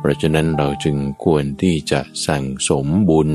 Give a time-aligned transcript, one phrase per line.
[0.00, 3.30] เพราะฉะนั้นเราจึงควรที่จะสั่งสมบุญ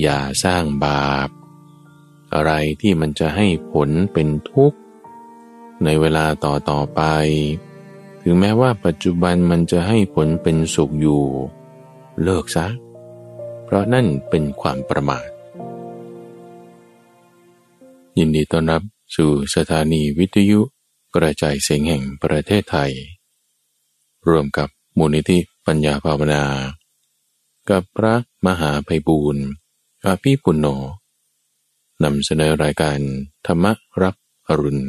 [0.00, 1.28] อย่าสร้างบาป
[2.34, 4.78] อะไรที่มันจะให้ผลเป็นทุกข์
[5.84, 7.02] ในเวลาต่อต่อไป
[8.22, 11.22] ถึงแม้ว่าปัจจุบันมันจะให้ผลเป็นสุขอยู่
[12.22, 12.66] เลิกซะ
[13.64, 15.28] เพราะนั่นเป็นความประมาท
[18.18, 18.82] ยินดีต้อนรับ
[19.16, 20.60] สู่สถานีวิทยุ
[21.14, 22.92] กระจายเสียงแห่งประเทศไทย
[24.28, 24.68] ร่วมกับ
[24.98, 26.44] มูลนิธิปัญญาภาวนา
[27.70, 28.14] กับพระ
[28.46, 29.44] มหาไพบูรณ์
[30.04, 30.66] อาภีปุณโญ
[32.04, 32.98] นำเสนอรายการ
[33.46, 33.64] ธรรม
[34.02, 34.14] รับ
[34.48, 34.84] อรุณ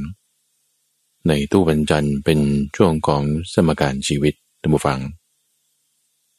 [1.28, 2.40] ในตู้บรรจันเป็น
[2.76, 5.00] ช่วงของสมการชีวิตท่านผู้ฟัง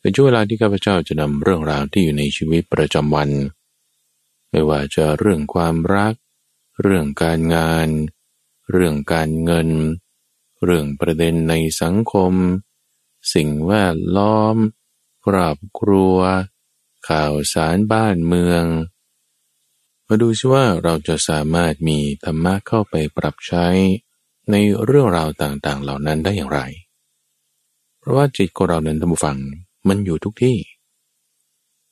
[0.01, 3.30] เป็นช่วงเวลาที่ข้าพเจ้าจะนำเรื่องราวที่อยู่ในชีวิตประจำวัน
[4.51, 6.15] ไม่ว่าจะเรื่องความรัก
[6.83, 7.89] เรื่องการงาน
[8.73, 9.69] เรื่องการเงิน
[10.65, 12.33] เรื่องประเด็นในสังคม
[13.35, 14.57] สิ่งแวดล้อม
[15.27, 16.19] ครอบครัว
[17.09, 18.65] ข่าวสารบ้านเมือง
[20.09, 23.66] มาดูซิว่าเราจะสามารถมีธรรมะเข้าไปปรับใช้
[24.51, 26.60] ในเรื่องราวต่างๆ เหล่านั้นได้อย่างไร
[27.99, 29.38] เพราะว่าจิตของเรานั้นท่านผู้ฟัง
[29.88, 30.57] มันอยู่ทุกที่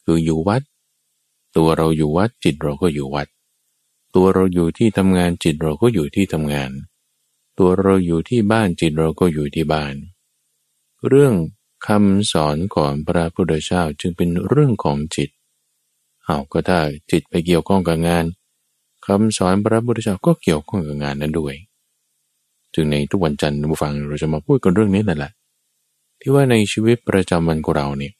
[0.04, 0.62] คืออยู่วัด
[1.56, 3.28] ตัวเราอยู่วัดจิตเราก็อยู่วัด
[4.14, 6.70] ตัวเราอยู่ที่ทำงานจิตเราก็อยู่ที่ทำงาน
[7.58, 9.94] ตัวเราอยู่ที่บ้านจิตเราก็อยู่ที่บ้าน
[11.08, 11.34] เรื่อง
[11.86, 15.30] คำสอนของพระพุทธเจ้าจึงเป็นเรื่องของจิต
[16.24, 16.78] เอาก็ถ้า
[17.10, 18.24] จิตไปเกี่ยวข้องกับงาน
[19.06, 21.54] คำสอนพระพุทธเจ้าก็เกี่ยวข้องกับงานนั้นด้วย
[22.74, 25.32] จึงในทุกวันจันทร์ผู้ฟังเราจะมาพูดกันเรื่องนี้นั่นแหละ
[26.20, 28.14] ที่ว่าในชีวิตประจำวันของเราเนี่ย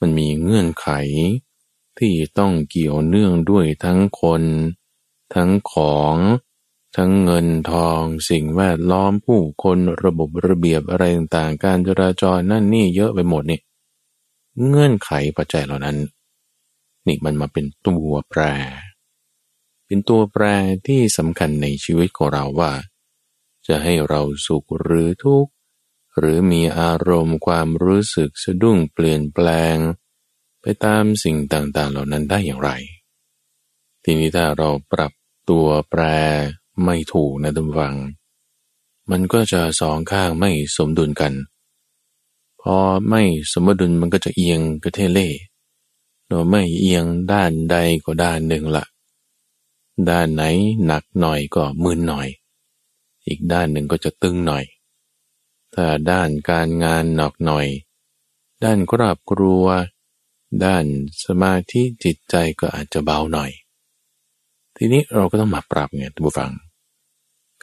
[0.00, 0.88] มันมีเงื่อนไข
[1.98, 4.42] ที่ต้องเกี่ยวเนื่องด้วยทั้งคน
[5.34, 6.14] ทั้งของ
[7.00, 13.60] ทั้งเงินทองสิ่งแวดล้อมผู้คนระบบระเบียบอะไรต่างๆการจราจรนั่นนี่เยอะไปหมดนี่
[14.66, 15.96] เงื่อนไขปัจจัยเหล่านั้น
[17.06, 18.40] นี่มันมาเป็นตัวแปร
[19.86, 20.44] เป็นตัวแปร
[20.86, 22.72] ที่สำคัญในชีวิตของเราว่า
[23.66, 25.52] จะให้เราสุขหรือทุกข์
[26.18, 29.76] หรือมีอารมณ์ความรู้สึกสะดุ้งเปลี่ยนแปลง
[30.60, 32.70] ไปตามสิ่งต่างๆเหล่านั้นได้อย่างไร
[34.04, 35.12] ทีนี้ถ้าเราปรับ
[35.48, 36.02] ตัวแปร
[36.84, 37.96] ไม่ถูกนะทุกฝัง
[39.10, 41.32] มันก็จะสองข้างไม่สมดุลกัน
[42.62, 42.76] พอ
[43.10, 43.22] ไม่
[43.52, 45.28] สมดุลมันก็จะเอียงกระเทเล่
[46.28, 48.84] โดยไม่เอียงด้านใดก็ด้านหนึ่งละ
[50.08, 50.42] ด้านไหน
[50.84, 52.28] หนักหน่อยก็มึนหน่อย
[53.26, 54.64] อีกด้านหนึ่งก็จะตึงหน่อย
[55.74, 57.66] ถ้าด้านการงานหนักหน่อย
[58.64, 59.64] ด้านครอบครัว
[60.64, 60.84] ด้าน
[61.24, 63.50] สมาธิจิตใจก็อาจจะเบาหน่อย
[64.76, 66.50] ทีนี้เราก็ต้องมาปรับไงทุกผู้ฟัง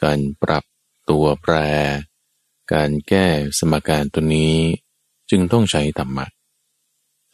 [0.02, 0.64] การปรับ
[1.10, 1.54] ตัวแปร
[2.72, 3.26] การแก้
[3.58, 4.56] สมการตัวนี้
[5.30, 6.26] จึงต้องใช้ธรรมะ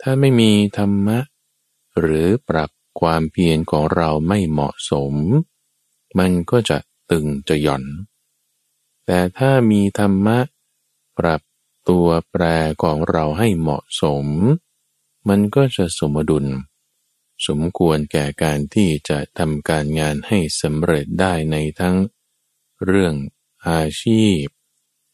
[0.00, 1.18] ถ้าไม่มีธรรมะ
[1.98, 5.14] หรือปรับความเพียรของเราไม่เหมาะสม
[6.18, 6.78] มันก็จะ
[7.10, 7.84] ตึงจะหย่อน
[9.06, 10.38] แต่ถ้ามีธรรมะ
[11.18, 11.40] ปรับ
[11.88, 12.44] ตัวแปร
[12.82, 14.26] ของเราให้เหมาะสม
[15.28, 16.46] มันก็จะสมดุล
[17.46, 21.96] สมควรแก่การที่จะทำการงานให้สำเร็จได้ในทั้ง
[22.84, 23.15] เรื่อง
[23.69, 24.44] อาชีพ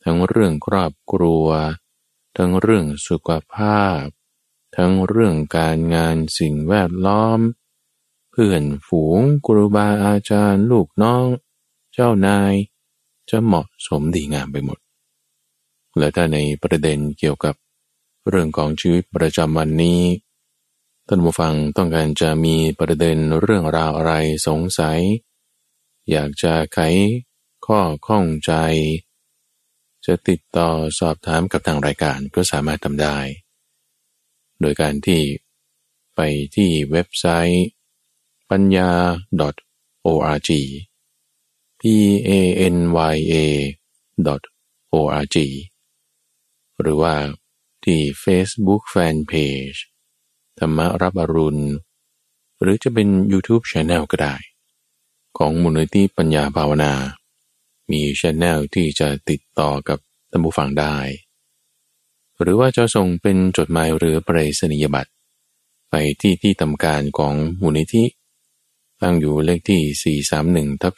[0.04, 1.46] ทั้งเรื่องครอบครัว
[2.36, 4.02] ทั้งเรื่องสุขภาพ
[4.76, 7.40] ทั้งเรื่องการงานสิ่งแวดล้อม
[8.30, 11.26] เพื่อนฝูงครูบาอาจารย์ลูกน้อง
[11.92, 12.54] เจ้านาย
[13.30, 14.78] จะเหมาะสมดีงามไปหมด
[15.98, 17.54] และถ้าในประเด็นเกี่ยวกับ
[18.28, 20.02] เรื่องของชีวิตประจำวันนี้
[21.06, 24.12] ท่านผู้ฟังต้องการจะมีประเด็นเรื่องราวอะไร
[24.46, 25.00] สงสัย
[26.10, 26.78] อยากจะไข
[27.66, 28.52] ข้อข้องใจ
[30.06, 33.18] จะติดต่อสอบถามกับทางรายการก็สามารถทำได้
[34.60, 35.22] โดยการที่
[36.14, 36.20] ไป
[36.56, 37.66] ที่เว็บไซต์
[38.50, 38.90] ปัญญา
[40.06, 40.50] .org
[41.80, 41.82] p
[42.28, 42.30] a
[42.74, 42.76] n
[43.14, 43.36] y a
[44.94, 45.36] .org
[46.80, 47.14] หรือว่า
[47.84, 49.78] ที่ Facebook Fanpage
[50.58, 51.64] ธรรมรับอรุณ
[52.60, 54.34] หรือจะเป็น YouTube Channel ก็ได้
[55.38, 56.92] ของมูลนิธิปัญญาภาวนา
[57.90, 59.98] มีชแนลที่จะติดต่อกับ
[60.30, 60.96] ท่านผู้ฟังได้
[62.40, 65.10] หรือว่าจะส่งเป็นจดหมายหรือปรษณียบัตร
[65.90, 68.04] ไปที่ที่ทำการของมูลนิธิ
[69.02, 70.20] ตั้งอยู่เลขที่
[70.74, 70.94] 431ทับ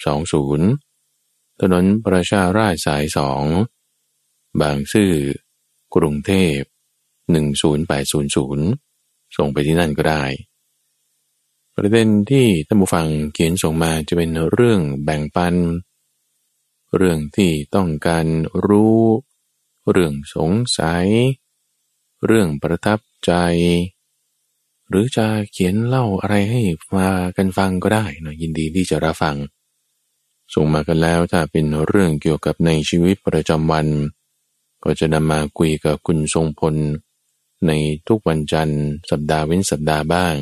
[0.59, 3.43] 20 ถนนประชาราชสายสอง
[4.61, 5.13] บางซื่อ
[5.95, 6.59] กรุงเทพ
[7.35, 10.25] 10800 ส่งไปที่นั่นก็ได้
[11.75, 18.27] ประเด็นที่ท่านผู้ฟังเขียนส่งมาจะเป็นเรื่องแบ่งปันเเรื่องที่ต้องการ
[18.67, 19.01] รู้
[19.91, 21.07] เรื่องสงสัย
[22.27, 23.33] เรื่องประทับใจ
[24.89, 26.63] หรือจะเขียนเล่าอะไรให้
[26.97, 29.37] มากันฟังก็ได้นะยินดีที่จะรับฟัง
[30.55, 33.87] ส่งมากันแล้วถ้าเป็นเรื่องเกี่ยวกับในชีวิตประจำวัน
[34.85, 36.75] ก็จะนำมาคุยกับคุณทรงพล
[37.67, 37.73] ใน
[38.09, 40.35] ทุกวันจันทร์ สัปดาห์เว้นสัปดาห์บ้าง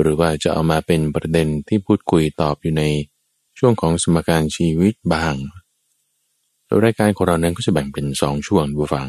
[0.00, 2.84] หรือว่าจะเอามาเป็นประเด็นที่พูดคุยตอบอยู่ใน
[3.58, 5.36] ช่วงของสมการชีวิตบ้าง
[6.84, 9.08] รายการของเรานั้นก็จะแบ่งเป็นสองช่วงบูฟัง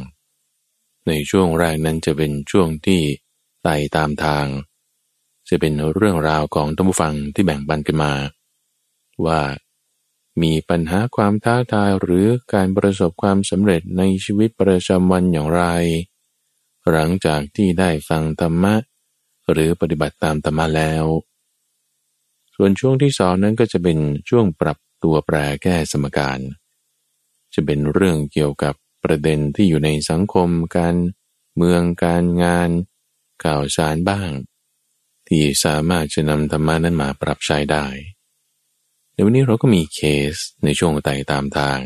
[1.07, 3.01] ในช่วงแรกนั้นจะเป็นช่วงที่
[3.63, 4.45] ไต่ตามทาง
[5.47, 8.13] จะเป็นเรื่องราวของตัมบูฟังที่แบ่งปันกันมา
[9.25, 9.41] ว่า
[10.41, 15.63] มีปัญหาความท้าทายหรือการประสบความสำเร็จในชีวิตประจำวันอย่างไร
[16.91, 18.75] หลังจากที่ได้ฟังธรรมะ
[19.51, 21.05] หรือปฏิบัติตามธรรมะแล้ว
[22.55, 23.97] ส่วนช่วงที่สองนั้นก็จะเป็น
[24.29, 26.39] ช่วงปรับตัวแปรแก้สมการ
[27.53, 28.73] จะเป็นเรื่องเกี่ยวกับ
[29.03, 30.95] ประเด็นที่อยู่ในสังคมการ
[31.55, 32.69] เมืองการงาน
[33.43, 34.29] ข่าวสารบ้าง
[35.27, 37.85] ที่สามารถจะนำธรรมานั้นมาปรับใช้ได้
[39.13, 39.99] ในวันนี้เราก็มีเค
[40.33, 41.79] สในช่วงไต่ตามทาง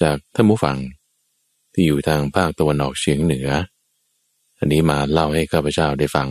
[0.00, 0.78] จากท่านผู้ฟัง
[1.72, 3.48] ที่อยู่ทางภาคตะวันออกเฉียงเหนือ
[4.58, 6.28] อันนี้มาเล่าให้ข้าพเจ้าได้ฟัง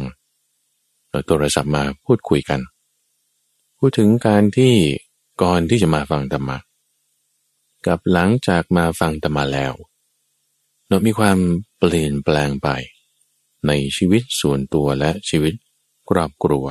[1.09, 2.59] เราโทรศัพท์มาพูดคุยกัน
[3.81, 4.73] พูดถึงการที่
[5.41, 6.57] ก่อนที่จะมาฟังธรรมะ
[7.87, 9.73] กับหลังจากมาฟังธรรมาแล้ว
[10.87, 11.37] เรามีความ
[11.77, 12.67] เปลี่ยนแปลงไป
[13.67, 15.53] ในชีวิตส่วนตัวและชีวิต
[16.09, 16.65] ครอบครัว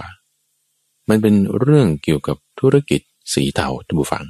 [1.09, 3.01] มันเป็นเรื่องเกี่ยวกับธุรกิจ
[3.33, 4.25] สีเทาท่านผู้ฟัง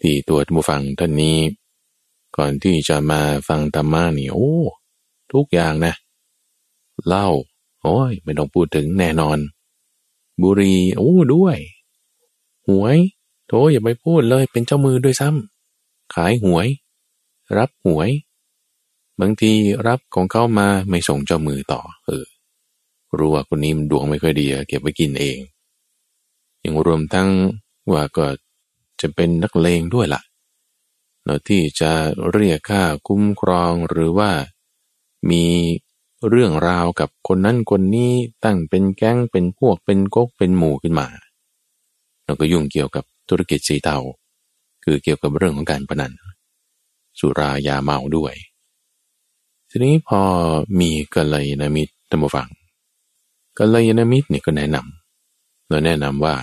[0.00, 1.38] ที่ตัวท่านผู้ฟังท่านนี้
[2.36, 4.52] ก่อนที่จะมาฟังธรรมะนี่โอ้
[5.32, 5.94] ทุกอย่างนะ
[7.06, 7.26] เล้า
[7.82, 9.38] โอ้ยไม่ต้องพูดถึงแน่นอน
[10.42, 11.56] บุรีโอ้ด้วย
[12.68, 12.96] หวย
[13.48, 16.66] โธอย่าไปพูดเลยเป็นเจ้ามือด้วยซ้ำขายหวย
[17.58, 18.10] รับหวย
[19.20, 19.52] บางที
[19.86, 22.26] รับของเขามาไม่ส่งเจ้ามือต่อ เออ
[23.18, 25.38] รู้ว่าคนนี้มันดวงไม่ค่อยดีเก็บไว้กินเอง
[26.64, 27.28] ยังรวมทั้ง
[27.92, 28.26] ว่าก็
[29.00, 30.22] จะเป็นนักเลงด้วยละ่ะ
[31.24, 31.92] เนาะที่จะ
[32.32, 34.30] เรียกค่าคุ้มครองหรือว่า
[35.30, 35.44] มี
[36.28, 38.12] เรื่องราวกับคนนั้นคนนี้
[38.44, 41.06] ตั้งเป็นแก๊งเป็นพวกเป็นก๊กเป็นหมู่ขึ้นมา
[42.24, 43.98] แล้วก็ยุ่งเกี่ยวกับธุรกิจสีเทา
[44.84, 46.12] คือเกี่ยวกับเรื่องของการพนัน
[47.18, 48.34] สุรายาเมาด้วย
[49.70, 50.20] ทีนี้พอ
[50.80, 52.48] มีกัลยาณมิตรตัมฟัง
[53.58, 56.34] กัลยาณมิตรเนี่ยก็แนะนำเราแนะนำว่า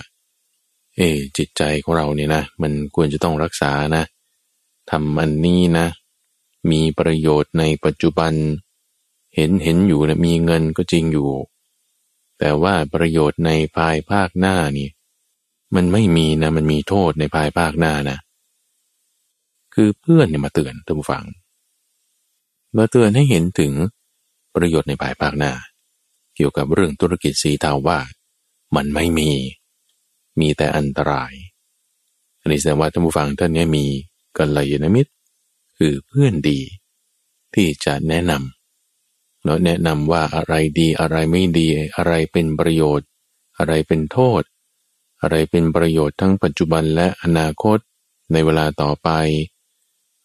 [0.96, 1.00] เอ
[1.36, 4.04] จิตใจของเราเนี่ยนะ มันควรจะต้องรักษานะ
[4.90, 5.86] ทำอันนี้นะ
[6.70, 8.32] มีประโยชน์ในปัจจุบัน
[9.34, 11.30] เห็นเห็นอยู่นะมีเงินก็จริงอยู่
[12.38, 14.88] แต่ว่าประโยชน์ในภายภาคหน้านี่
[15.74, 18.18] มันไม่มีนะมันมีโทษในภายภาคหน้านะ
[19.74, 21.24] คือเพื่อนเนี่ยมาเตือนท่านผู้ฟัง
[22.76, 23.72] มาเตือนให้เห็นถึง
[24.54, 25.52] ประโยชน์ในภายภาคหน้า
[26.36, 28.00] เกี่ยวกับเรื่องธุรกิจสีเทาว่า
[28.76, 29.30] มันไม่มี
[30.40, 31.32] มีแต่อันตราย
[32.40, 33.86] อันนี้แสดงว่าท่านผู้ฟังท่านนี้มี
[34.38, 35.12] กัลยาณมิตร
[35.78, 36.60] คือเพื่อนดี
[37.54, 38.53] ที่จะแนะนำ
[39.44, 43.08] แล้วแนะนำว่าอะไรดีอะไรไม่ดี อะไรเป็นประโยชน์
[43.58, 44.42] อะไรเป็นโทษ
[45.22, 47.78] อะไรเป็นประโยชน์ทั้งปัจจุบันและอนาคต
[48.32, 49.08] ในเวลาต่อไป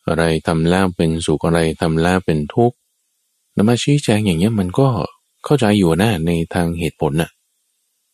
[0.08, 2.78] อะไรทำแล้วเป็นสุขอะไรทำแล้วเป็นทุกข์
[3.56, 4.88] นำมาชี้แจงอย่างเงี้ยมันก็
[5.46, 7.30] เข้าใจอยู่นะในทางเหตุผลนะ่ะ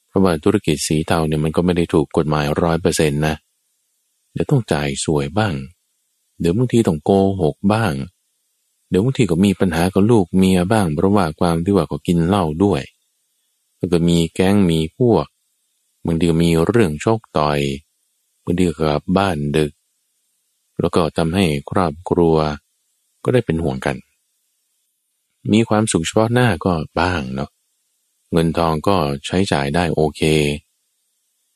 [0.07, 3.35] เพราะว่าธุรกิจสีเทาเนี่ยมันก็ไม่ได้ถูกกฎหมายร้อยเปอร์เซ็นต์นะ
[4.33, 5.53] เดี๋ยวต้องจ่ายสวยบ้าง
[6.39, 7.93] เดี๋ยวบางทีต้องโกหกบ้าง
[8.95, 12.81] ดี๋ยวบางทีก็มีปัญหากับลูกเมียบ้างเพราะว่าความที่ว่าก็กินเหล้าด้วย
[13.77, 15.25] แล้วก็มีแก๊งมีพวก
[16.05, 17.59] บางทีมีเรื่องโชคต่อย
[18.43, 19.71] บางทีกับบ้านดึก
[20.79, 22.35] แล้วก็ทำให้ครอบครัว
[23.23, 23.95] ก็ได้เป็นห่วงกัน
[25.51, 27.49] มีความสุขเฉพาะหน้าก็บ้างเนาะ
[28.31, 30.21] เงินทองก็ใช้จ่ายได้โอเค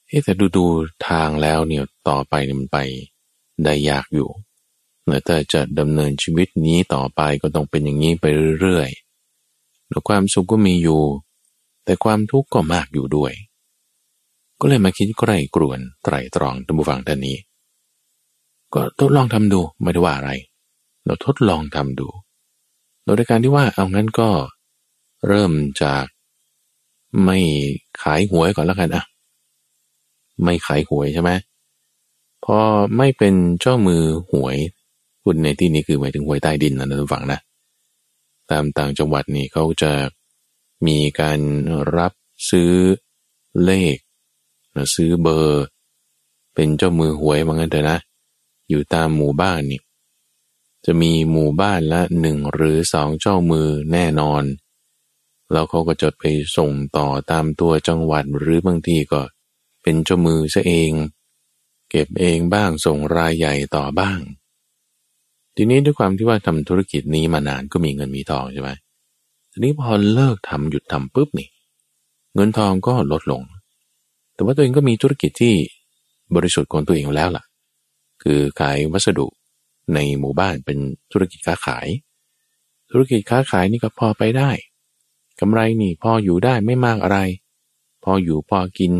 [0.07, 0.65] เแต่ดูดู
[1.07, 2.77] ทางแล้วเนี่ยต่อไปมันไป
[3.63, 4.29] ได้ยากอยู่
[5.25, 8.25] แต่จะดำเนินชีวิตนี้ต่อไปก็ต้องเป็นอย่างนี้ไป
[8.59, 11.01] เรื่อยๆแล้วความสุขก็มีอยู่
[11.85, 13.33] แต่ความทุกข์ก็มากอยู่ด้วย
[14.59, 17.37] ก็เลยมาคิดใกล้กรวนไตรตรองตัมบูฟังท่านนี้
[18.73, 20.31] ก็ทดลองทำดูไม่ได้ว่าอะไร
[21.05, 22.07] เราทดลองทำดู
[23.03, 24.29] โดยการที่ว่าเอางั้นก็
[25.27, 25.51] เริ่ม
[25.83, 26.05] จาก
[27.23, 27.37] ไม่
[28.01, 29.03] ขายหวยก่อนแล้วกันอะ
[30.43, 31.31] ไม่ขายหวยใช่ไหม
[32.45, 32.57] พอ
[32.97, 34.57] ไม่เป็นเจ้ามือหวย
[35.23, 37.39] คุณในที่นี้คือหมายถึงหวยใต้ดินนะท่านฟังนะ
[38.51, 39.91] ตามต่างจังหวัดนี่เขาจะ
[40.87, 41.39] มีการ
[41.97, 42.13] รับ
[42.49, 42.73] ซื้อ
[43.63, 43.97] เลข
[44.95, 45.63] ซื้อเบอร์
[46.53, 47.99] เป็นเจ้ามือหวยว่างั้นเถอะนะ
[48.69, 49.81] อยู่ตามหมู่บ้านนี่
[50.85, 54.43] จะมีหมู่บ้านละหนึ่งหรือสองเจ้ามือแน่นอน
[55.51, 56.23] แล้วเขาก็จะไป
[56.57, 59.21] ส่งต่อตามตัวจังหวัดหรือบางทีก็
[59.83, 60.91] เป็นเจ้ามือซะเอง
[61.89, 64.19] เก็บเองบ้างส่งรายใหญ่ต่อบ้าง
[65.61, 68.69] ทีนี้ด้วยความที่ว่าทำธุรกิจนี้มานานก็มีเงินมีทองใช่ไหม
[69.51, 71.49] ทีนี้พอเลิกทำหยุดทำปุ๊บนี่
[72.35, 73.41] เงินทองก็ลดลง
[74.33, 75.55] แต่ว่าตัวเองก็มีธุรกิจที่
[76.35, 77.43] บริสุทธิ์ของตัวเองแล้วล่ะ
[78.23, 79.27] คือขายวัสดุ
[79.93, 80.77] ในหมู่บ้านเป็น
[81.11, 81.87] ธุรกิจค้าขาย
[82.91, 84.51] ธุรกิจค้าขายนี่ก็พอไปได้
[85.39, 87.19] กำไรนี่พออยู่ได้ไม่มากอะไร
[88.03, 88.93] พออยู่พอกิน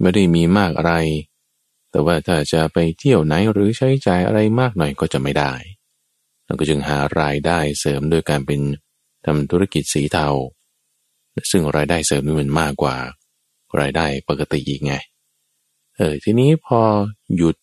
[0.00, 0.94] ไม่ได้มีมากอะไร
[1.92, 5.52] แต่ว่าถ้าจะไปเที่ยวไหนหรือใช้จ่ายอะไรมากหน่อยก็จะไม่ได้
[6.44, 8.60] เราก็จึงหารายได้เสริมโดยการเป็น
[9.24, 10.28] ทำธุรกิจสีเทา
[11.50, 12.96] ซึ่งรายได้เสริมนี่มันมากกว่า
[13.80, 14.94] รายได้ปกติอีกไง
[15.96, 16.80] เออทีนี้พอ
[17.36, 17.56] หยุด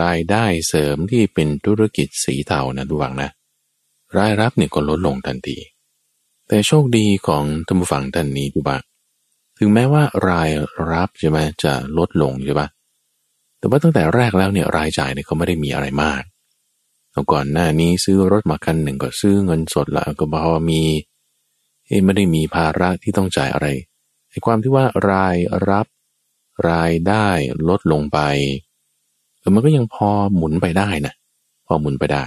[0.00, 3.30] รายได้เสริมที่เป็นธุรกิจสีเทานะดูวังนะ
[4.16, 5.58] รายรับเนี่ยก็ลดลงทันที
[6.48, 8.82] แต่โชคดีของท่านผู้ฟังท่านนี้ดูบ้าง
[9.58, 10.50] ถึงแม้ว่าราย
[10.90, 12.68] รับใช่ไหมจะลดลงใช่ปะ
[13.58, 16.22] แต่ว่าตั้งแต่แรกแล้วเนี่ยรายจ่ายเนี่ยเขาไม่ได้มีอะไรมาก
[17.32, 20.82] ก่อนหน้านี้ซื้อรถมาคันหนึ่งก็ซื้อเงินสดละก็พอมี
[21.86, 23.66] เอ้ไม่ได้มีภาระที่ต้องจ่ายอะไร
[24.30, 25.36] ไอ้ความที่ว่าราย
[25.68, 25.86] รับ
[26.70, 27.26] รายได้
[27.68, 28.18] ลดลงไป
[29.40, 31.14] แต่มันก็ยังพอหมุนไปได้นะ
[31.66, 32.24] พอหมุนไปได้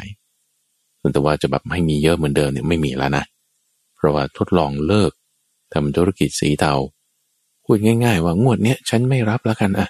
[1.13, 3.23] แต่ว่าจะแบบให้มีเยอะเหมือนเดิมเนี่ยไม่มีแล้วนะ
[3.95, 5.11] เพราะว่าทดลองเลิก
[5.73, 6.73] ทำธุรกิจสีเทา
[7.63, 9.87] พูดง่าย ๆ ว่างวดเนี้ยฉันไม่รับแล้วกันอะ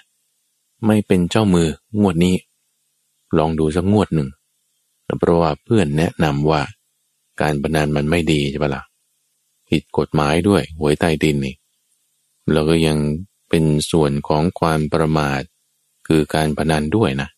[0.86, 1.68] ไม่เป็นเจ้ามือ
[2.00, 2.36] งวดนี้
[3.38, 4.28] ลองดูสักงวดหนึ่ง
[5.18, 6.62] เพราะว่าเพื่อนแนะนำว่า
[7.40, 8.84] การพนันมันไม่ดีใช่ปะละ่ะ
[9.68, 11.54] ผิดกฎหมายด้วยหวยใต้ดินนี่
[12.52, 12.98] แล้วก็ยัง
[13.48, 15.40] เป็นส่วนของความประมาท
[16.06, 17.28] คือการพนันด้วยนะ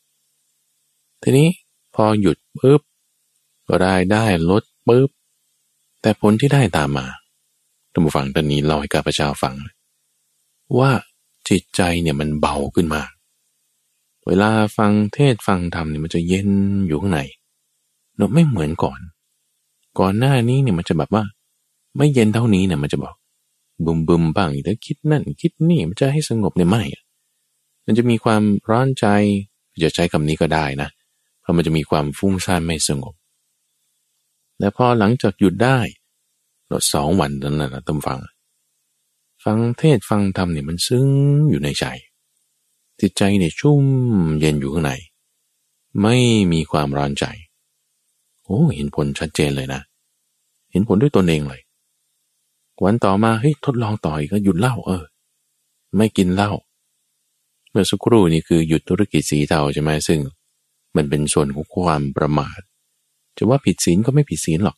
[1.23, 1.49] ทีนี้
[1.95, 2.81] พอหยุดปุ๊บ
[3.85, 5.11] รายได้ลดปุ๊บ
[6.01, 7.07] แต่ผลที่ได้ตามมา
[7.93, 9.55] ท่านผู้ฟังตอนนี้เล่าให้กับพระเจ้าฟัง
[10.79, 10.91] ว่า
[11.49, 13.11] จิตใจเนี่ยมันเบาขึ้นมาก
[14.27, 16.51] เวลาฟังเทศฟังธรรมเนี่ยมันจะเย็น
[16.87, 17.21] อยู่ข้างใน
[18.17, 19.01] เนาะไม่เหมือนก่อน
[19.99, 21.25] ก่อนหน้านี้เนี่ยมันจะแบบว่า
[21.97, 23.15] ไม่เย็นเท่านี้เนี่ยมันจะบอก
[23.85, 26.83] บึมบึมบ้างแต่คิดนั่นคิดนี่มันจะให้สงบเนี่ยไม่
[27.87, 29.07] มันจะมีความร้อนใจ
[29.85, 30.89] จะใช้คำนี้ก็ได้นะ
[31.41, 33.15] เพราะมันจะมีความฟุ้งซ่านไม่สงบ
[34.59, 35.79] แต่พอหลังจากหยุดได้
[36.67, 38.19] เราสองวันนั้นนะต้มฟัง
[39.45, 41.07] ฟังเทศฟังธรรมเนี่ยมันซึ้ง
[41.51, 41.85] อยู่ในใจ
[43.01, 43.85] จิตใจเนี่ยชุ่ม
[44.41, 44.93] เย็นอยู่ข้างใน
[46.03, 46.17] ไม่
[46.53, 47.25] มีความร้อนใจ
[48.45, 49.81] โอ้เห็นผลชัดเจนเลยนะ
[50.71, 51.63] เห็นผลด้วยตนเองเลย
[52.85, 55.05] วันต่อมาเฮ้ยทดลองต่ออีกก็หยุดเหล้าเออ
[55.97, 56.51] ไม่กินเหล้า
[57.71, 60.21] เมื่อสักครู่นี้คือหยุดธุรกิจสีเทาใช่ไหมซึ่ง
[60.97, 62.61] มันเป็นส่วนของความประมาท
[63.37, 64.77] จะว่าผิดศีลก็ไม่ผิดศีลหรอก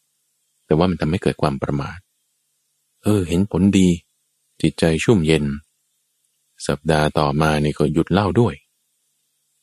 [0.66, 1.98] แต่ว่ามันทำให้เกิดความประมาท
[3.02, 3.88] เออ เห็นผลดี
[4.62, 5.44] จิตใจชุ่มเย็น
[6.66, 8.54] สัปดาห์ต่อมานี่ก็หยุดเล่าด้วย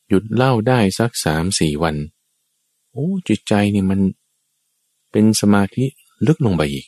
[0.08, 1.96] หยุดเล่าได้สักสามสี่วัน
[2.90, 4.00] โอ้จิตใจนี่มัน
[5.10, 5.84] เป็นสมาธิ
[6.26, 6.86] ลึกลงไปอีก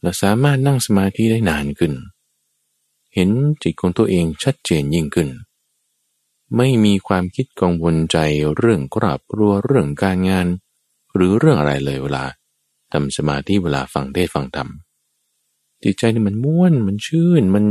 [0.00, 1.92] เราสามารถนั่งสมาธิได้นานขึ้น
[3.14, 3.30] เห็น
[3.62, 5.28] จิตของตัวเองชัดเจนยิ่งขึ้น
[6.56, 8.18] ไม่มีความคิดกังวลใจ
[8.56, 10.46] เรื่องกราบรัวเรื่องการงาน
[11.14, 12.24] หรือเรื่องอะไรเลยเวลา
[12.92, 14.68] ทำสมาธิเวลาฟังเทศฟังธรรม
[15.82, 17.64] จิตใจนี่มันม้วนมันชื่นมัน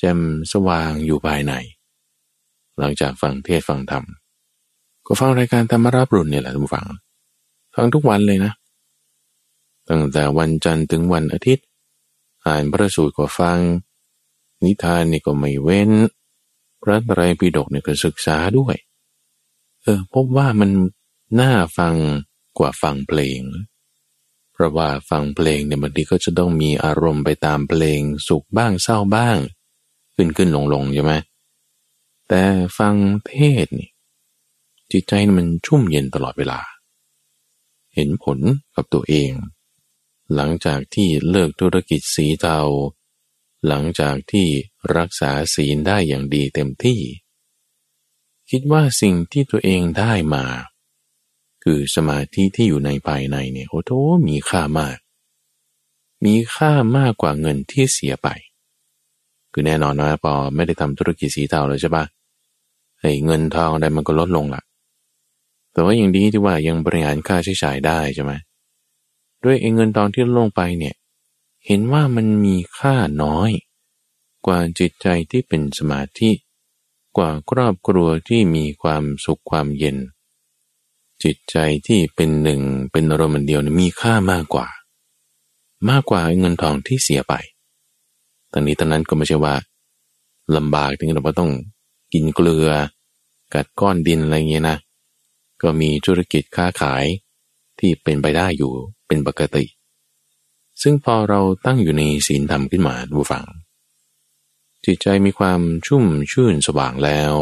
[0.00, 0.18] แจ่ม
[0.52, 1.52] สว่างอยู่ภายใน
[2.78, 4.04] หลังจากฟังเทศฟังธรรม
[5.06, 6.86] ก็ฟังรายการธรรมราบรุนเนี่ยแหละทุกฝัง
[7.74, 8.52] ฟังทุกวันเลยนะ
[9.88, 11.66] ตั้งแต่วันจันทร์ถึงวันอาทิตย์
[12.46, 13.58] อ่านพระสูตรก็ฟัง
[14.64, 15.90] นิทานนี่ก็ไม่เว้น
[16.82, 18.76] พระไตรปิฎกเนี่ยก็ศึกษาด้วย
[19.82, 20.70] เออพบว่ามัน
[21.40, 21.94] น่าฟัง
[22.58, 23.40] กว่าฟังเพลง
[24.52, 29.36] เพราะว่าฟังเพลงเนี่ยบางทีก็จะต้องมีอารมณ์ไปตามเพลงสุขบ้างเศร้าบ้าง
[30.14, 31.12] ขึ้นขึ้นลงลงใช่ไหม
[32.28, 32.42] แต่
[32.78, 32.94] ฟัง
[33.26, 33.90] เทศนี่
[34.92, 36.60] จิตใจมันชุ่มเย็นตลอดเวลา
[37.94, 38.38] เห็นผล
[38.74, 39.32] กับตัวเอง
[40.34, 42.58] หลังจากที่เลิกธุรกิจสีเทา
[43.66, 44.48] หลังจากที่
[44.96, 47.00] รักษาศีลได้อย่างดีเต็มที่
[48.50, 50.44] คิดว่าสิ่งที่ตัวเองได้มา
[51.64, 53.92] คือสมาธิที่อยู่ในภายในเนี่ยโอ้โห
[54.28, 54.98] มีค่ามาก
[56.24, 58.28] มีค่ามากกว่าเงินที่เสียไป
[59.52, 62.04] คือแน่นอนว่าพอไม่ได้ทำธุรกิจสีเทาเลยใช่ปะ
[63.00, 64.62] ไอ้เงินทองอะไรมันก็ลดลงละ
[65.72, 68.32] แต่ว่าอย่างดีที่ว่ายังบริหารค่าใช้จ่ายได้ใช่ไหม
[69.44, 70.94] ด้วยเงินทองที่ลงไปเนี่ย
[71.66, 73.50] เห็นว่ามันมีค่าน้อย
[74.46, 76.30] กว่าจิตใจที่เป็นสมาธิ
[77.16, 79.96] กว่าครอบครัวที่มีความสุขความเย็น
[81.22, 82.60] จิตใจที่เป็นหนึ่ง
[82.92, 84.68] เป็นอารมณ์เดียวมีค่ามากกว่า
[85.90, 87.34] มากกว่าเงินทองที่เสียไป
[88.52, 89.54] ตอนนี้ตอนนั้นก็ไม่ใช่ว่า
[90.56, 91.52] ลำบากถึงกับว่าต้อง
[92.12, 92.68] กินเกลือ
[93.54, 94.78] กัดก้อนดินอะไรเงี้ยนะ
[95.62, 97.04] ก็มีธุรกิจค้าขาย
[97.78, 98.72] ที่เป็นไปได้อยู่
[99.06, 99.64] เป็นปกติ
[100.82, 103.44] ซึ่งพอเราตั้งอยู่ในศีลธรรมขึ้นมาดูฟัง
[104.84, 107.32] จิตใจมีความชุ่มชื่นสว่างแล้ว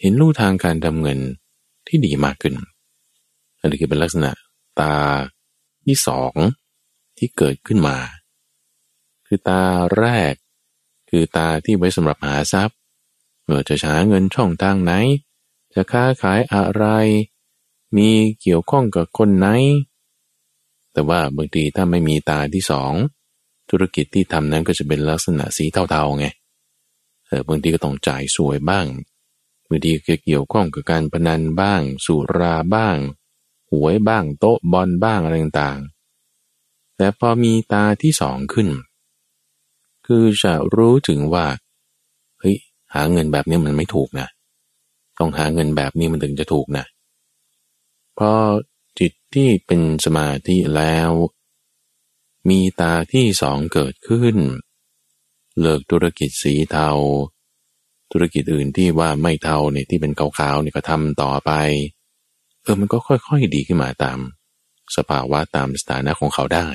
[0.00, 1.18] เห็นลู่ทางการทำเงิน
[1.86, 2.54] ที่ดีมากขึ้น
[3.60, 4.30] อันนี้คือเป็นลักษณะ
[4.80, 4.94] ตา
[5.86, 6.32] ที่สอง
[7.18, 7.96] ที่เกิดขึ้นมา
[9.26, 9.62] คือตา
[9.96, 10.34] แรก
[11.10, 12.76] คือตาที่ไว้สำหรับหาทรัพย์
[13.44, 14.92] เมื่อจะหาเงินช่องทางไหน
[15.74, 16.84] จะค้าขายอะไร
[17.96, 19.46] มีเกี่ยวข้องกับคนไหน
[20.92, 22.92] แต่ว่าบางทีถ้าไม่มีตาที่สอง
[23.70, 26.26] ธุรกิจที่ทำนั้นก็จะเป็นลักษณะสีเทาๆไง
[27.26, 28.86] เออบางทีก็ต้องจ่ายสวยบ้าง
[29.68, 32.96] บางทีก็เกี่ยวข้องกับการพนันบ้าง สุราบ้าง
[33.70, 38.68] หวยบ้างโต๊ะบอลบ้างอะไรต่างๆแต่พอมีตาที่สองขึ้น
[40.06, 41.46] คือจะรู้ถึงว่า
[42.40, 42.56] เฮ้ย
[42.94, 44.28] หาเงินแบบนี้มันไม่ถูกนะ
[45.18, 46.84] ต้องหาเงินแบบนี้มันถึงจะถูกนะ
[48.18, 48.32] พอ
[48.98, 51.10] จิตที่เป็นสมาธิแล้ว
[52.48, 54.36] มีตาที่สองเกิดขึ้น
[55.60, 56.90] เลิกธุรกิจสีเทา
[58.12, 61.52] ธุรกิจอื่นที่ว่าไม่เทาเนี่ยที่เป็นขาวๆเนี่ยก็ทำต่อไป
[62.62, 64.18] เออมันก็ค่อยๆดีขึ้นมาตาม
[64.96, 66.68] สภาวะตามสถานะของเขาได้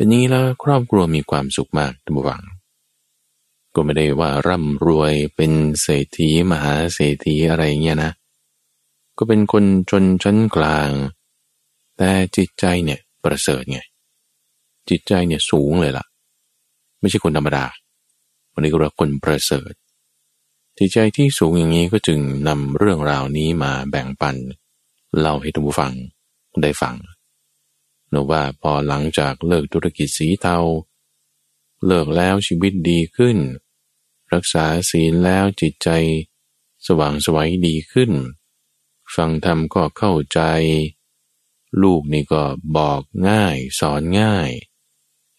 [0.00, 2.42] เป็นอย่างนี้แล้วครอบครัวมีความสุขมากทุกฝัง
[3.74, 5.52] ก็ไม่ได้ว่าร่ำรวยเป็น
[5.82, 8.12] เศรษฐีมหาเศรษฐีอะไรเงี้ยนะ
[9.18, 10.90] ก็เป็นคนจนชั้นกลาง
[11.96, 13.80] แต่จิตใจเนี่ยประเสริฐไง
[14.88, 16.04] จิตใจเนี่ยสูงเลยล่ะ
[17.00, 17.64] ไม่ใช่คนธรรมดา
[18.52, 19.72] วันนี้ก็เรียกคนประเสริฐ
[20.78, 24.36] จิตใจที่สูงอย่างนี้ก็จึงนำเรื่องราวนี้มาแบ่งปัน
[25.18, 25.92] เล่าให้ท่านผู้ฟัง
[26.62, 26.96] ได้ฟัง
[28.12, 30.58] นว่าพอหลังจากเลิกธุรกิจสีเทา
[31.86, 33.38] เลิกแล้วชีวิตดีขึ้น
[34.32, 35.88] รักษาศีลแล้วจิตใจ
[36.86, 38.12] สว่างสวัยดีขึ้น
[39.14, 40.40] ฟังธรรมก็เข้าใจ
[41.82, 42.42] ลูกนี่ก็
[42.76, 44.50] บอกง่ายสอนง่าย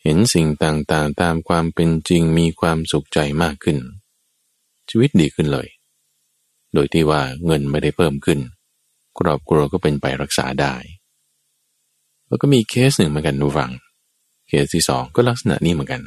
[0.02, 3.78] เห็นสิ่งต่างๆตามความเป็นจริงมีความสุขใจมากขึ้น
[4.90, 5.68] ชีวิตดีขึ้นเลย
[6.74, 8.40] โดยที่ว่าเงินไม่ได้เพิ่มขึ้น
[9.20, 10.76] ครอบครัวก็เป็นไปรักษาได้
[12.32, 13.72] แล้วก็มีเคสหนึ่งเหมือนกันดูฟัง
[14.48, 16.02] เคสที่สองก็ลักษณะนี้เหมือนกัน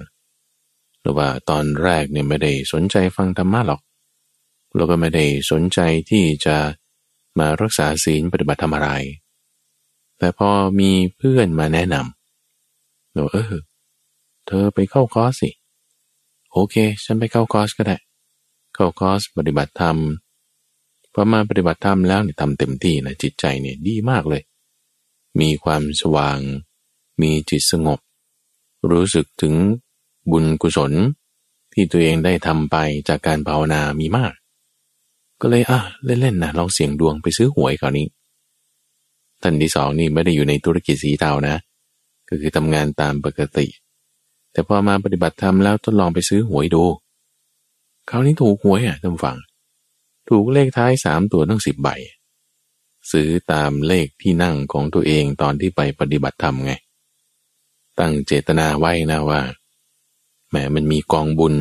[1.01, 3.81] หรือว่าตอนแรกเนี่ยไม่ได้สนใจฟังธรรมะหรอก
[4.75, 5.79] เราก็ไม่ได้สนใจ
[6.11, 6.57] ที่จะ
[7.39, 8.89] มารักษาศีลปฏิบัติธรรมอะไร
[10.19, 13.55] แต่พอมีเพื่อนมาแนะนำเราเออ
[14.47, 15.51] เธอไปเข้าคอร์สสิ
[16.53, 17.97] โอเค ฉันไปเข้าคอร์สก็ได้
[18.75, 19.97] เข้าคอร์สปฏิบัติธรรม
[21.13, 24.43] พอมาปฏิบัติธรรมแล้วเนี่ยทำเต็มที่นะจิตใจเนี่ยดีมากเลย
[25.41, 26.39] มีความสว่าง
[27.23, 27.99] มีจิตสงบ
[28.91, 29.55] รู้สึกถึง
[30.31, 30.93] บุญกุศล
[31.73, 32.77] ที่ตัวเองได้ทำไป
[33.09, 34.33] จากการภาวนามีมาก
[35.41, 38.07] ก็เลยอะเล่นๆนะลองเสี่ยงดวงไปซื้อหวยคราวนี้
[39.43, 41.57] ท่านที่สองนี่ไม่ได้อยู่ในธุรกิจสีเทานะ
[42.29, 43.67] ก็คือทำงานตามปกติ
[44.53, 46.85] แต่พอมาปฏิบัติธรรมแล้วทดลองไปซื้อหวยดู
[48.11, 49.37] คราวนี้ถูกหวยอะท่านฟัง
[50.29, 51.89] ถูกเลขท้ายสามตัวตั้งสิบใบ
[53.11, 56.73] ซื้อตามเลขที่นั่งของตัวเองตอนที่ไปปฏิบัติธรรมไง
[57.99, 59.41] ตั้งเจตนาไว้นะว่า
[60.49, 61.55] แหมมันมีกองบุญ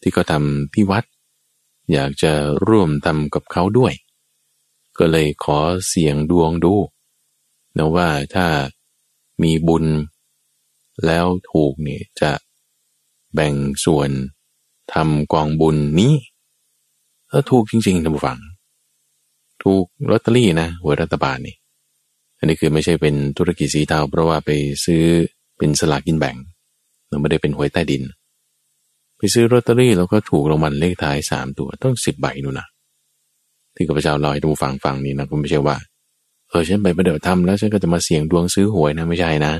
[0.00, 1.04] ที่เขาทำที่วัด
[1.92, 2.32] อยากจะ
[2.66, 3.92] ร่วมทำกับเขาด้วย
[4.98, 5.58] ก็เลยขอ
[5.88, 6.74] เสี่ยงดวงดู
[7.76, 8.46] นะว่าถ้า
[9.42, 9.84] มีบุญ
[11.06, 12.32] แล้วถูกเนี่ยจะ
[13.34, 14.10] แบ่งส่วน
[14.92, 16.14] ทำกองบุญนี้
[17.30, 18.38] ถ้าถูกจริงๆท่านผู้ฟัง
[19.62, 21.56] ถูกลอตเตอรี่นะหวยรัฐบาลนี่
[22.38, 24.50] อันนี้คือไม่ใช่เป็นธุรกิจสีเทาเพราะว่าไป
[24.84, 25.02] ซื้อ
[25.58, 26.36] เป็นสลากกินแบ่ง
[27.08, 28.02] เราไม่ได้เป็นหวยใต้ดิน
[29.16, 32.66] ไปซื้อลอตเตอรี่แล้วก็ถูกรางวัลเลขท้ายสามตัวต้องสิบใบนู่นนะ
[33.74, 35.76] ที่ข้าพเจ้าเล่าให้ดูฟังฟังนี่นะคุณไม่ใช่ว่า
[36.48, 39.52] เออฉันไปประเดี๋ยวทำแล้วฉันก็จะมาเสี่ยงดวงซื้อหวยนะไม่ใช่นะ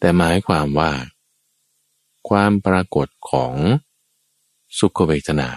[0.00, 0.90] แต่หมายความว่า
[2.28, 3.54] ความปรากฏของ
[4.78, 5.48] สุขเวทนา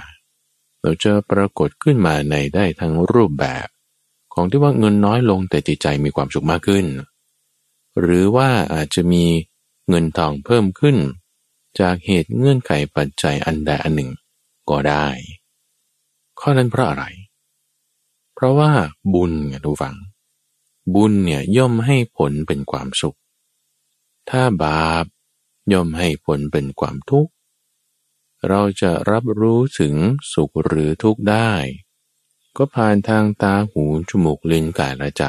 [0.88, 3.67] เราจะปรากฏขึ้นมาในได้ทั้งรูปแบบ
[4.34, 6.86] ของที่ว่าเงินน้อยลงแต่จิตใจมีความสุขมากขึ้น
[8.00, 9.26] หรือว่าอาจจะมี
[9.89, 10.97] เงินทองเพิ่มขึ้น
[11.80, 14.12] จากเหตุเงื่อนไขปัจจัยอันใดอันหนึ่ง
[14.69, 15.08] ก็ได้
[16.39, 17.06] ข้อนั้นเพราะอะไร
[18.34, 18.71] เพราะว่า
[19.13, 19.95] บุญไงทุกฝัง
[20.95, 23.17] บุญเนี่ยย่อมให้ผลเป็นความสุข
[24.30, 25.06] ถ้าบาป
[25.73, 27.32] ย่อมให้ผลเป็นความทุกข์
[28.50, 29.95] เราจะรับรู้ถึง
[30.34, 31.52] สุขหรือทุกข์ได้
[32.58, 35.26] ก็ผ่านทางตาหูจมูกลิ้นกายและใจ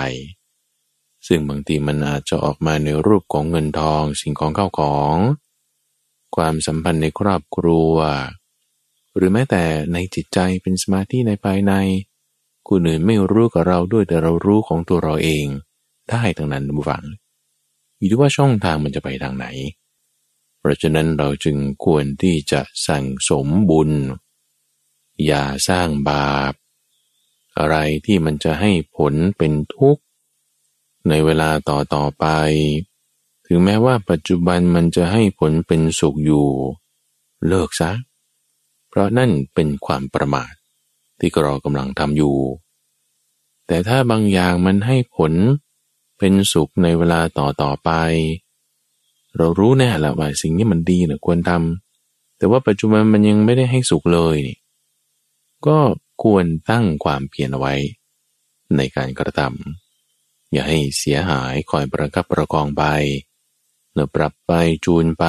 [1.27, 5.17] ซึ่งบางทีมันอาจจะออกมาในรูปของเงินทองสิ่งของเข้าของ
[6.37, 7.95] ความสัมพันธ์ในครอบครัว
[9.17, 11.73] หรือแม้แต่ในจิตใจเป็นสมาธิในภายใน
[12.69, 15.47] คนอื่นไม่รู้กับเราด้วยแต่เรารู้ของตัวเราเอง
[16.11, 17.05] ได้ทั้งนั้นบุฟัง
[17.97, 19.47] อยู่ที่ว่าช่องทางมันจะไปทางไหน
[20.69, 23.91] ราะฉะนั้นเราจึงควรที่จะสั่งสมบุญ
[25.27, 26.53] อย่าสร้างบาป
[27.59, 27.77] อะไร
[28.07, 30.03] ที่มันจะให้ผลเป็นทุกข์
[31.09, 32.27] ในเวลาต่อต่อไป
[33.47, 36.47] ถึงแม้ว่าปัจจุบันมันจะให้ผลเป็นสุขอยู่
[37.47, 37.93] เลิกซะ
[38.89, 40.53] เพราะนั่นเป็นความประมาท
[41.19, 42.37] ที่เรากำลังทำอยู่
[43.67, 45.33] แต่ถ้าบางอย่างมันให้ผล
[46.19, 47.91] เป็นสุขในเวลาต่อต่อไป
[49.39, 54.39] เรารู้แน่ละว่าสิ่งนี้มันดีนะควรทำแต่ว่าปัจจุบันมันยังไม่ได้ให้สุขเลย
[55.67, 55.79] ก็
[56.23, 57.75] ควรตั้งความเพียรเอาไว้
[58.77, 62.85] ในการกระทำอย่าให้เสียหายคอยประกับประกองไป
[63.95, 64.53] เนปรับไป
[64.85, 65.25] จูนไป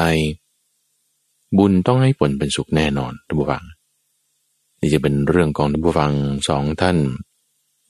[1.58, 3.66] บุญต้องให้ผลเป็นสุขแน่นอนทุกฝัง
[4.80, 6.14] นี่จะเป็นเรื่องของท่านผู้ฟัง
[6.48, 6.98] สองท่าน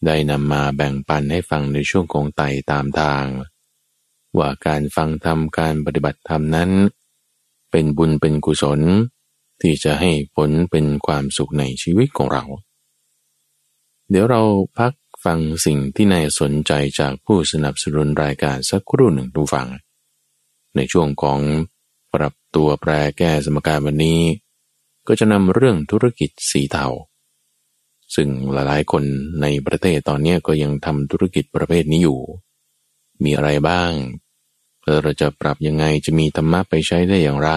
[0.05, 3.25] ได้นำมาแบ่งปันให้ฟังในช่วงของไต่ตามทาง
[4.39, 6.69] ว่าการฟังธรรมการปฏิบัติธรรมนั้น
[7.71, 8.79] เป็นบุญเป็นกุศล
[9.61, 12.43] ที่จะให้ผลเป็นความสุขในชีวิตของเรา
[14.09, 14.41] เดี๋ยวเรา
[14.77, 14.93] พัก
[15.25, 19.67] ฟังสิ่งที่นายสนใจจากผู้สนับสนุนรายการสักครู่หนึ่งดูฟัง
[20.75, 21.39] ในช่วงของ
[22.13, 24.19] ปรับตัวแปรแก้สมการวันนี้
[25.07, 26.87] ก็จะนำเรื่องธุรกิจสีเทา
[28.15, 29.03] ซึ่งหลายๆคน
[29.41, 32.19] ในประเทศตอนนี้ก็ยังทำธุรกิจประเภทนี้อยู่
[33.23, 33.91] มีอะไรบ้าง
[35.01, 37.51] เราจะปรับยังไงจะมีธรรมะไปใช้ได้อย่างไร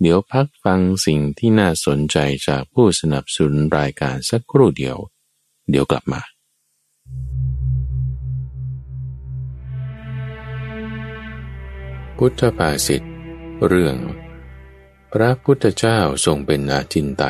[0.00, 4.98] เดี๋ยวพักฟังสิ่งที่น่าสนใจจากผู้สนับสนุนรายการสักครู่เดียว
[5.70, 6.20] เดี๋ยวกลับมา
[12.16, 13.02] พุทธภาษิต
[13.66, 13.96] เรื่อง
[15.12, 17.24] พระพุทธเจ้าทรงเป็นอาจินไต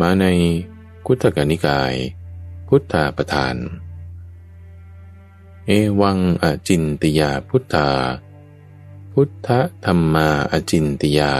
[0.00, 0.26] มาใน
[1.06, 1.94] กุตกนิกาย
[2.68, 3.54] พุทธาประธาน
[5.66, 7.88] เอวังอจินติยาพุทธา
[9.12, 9.48] พุทธ
[9.84, 11.34] ธรรมาอจินติยา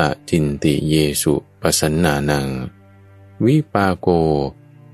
[0.00, 2.48] อจินติเยสุปสันนานัง
[3.44, 4.08] วิปาโก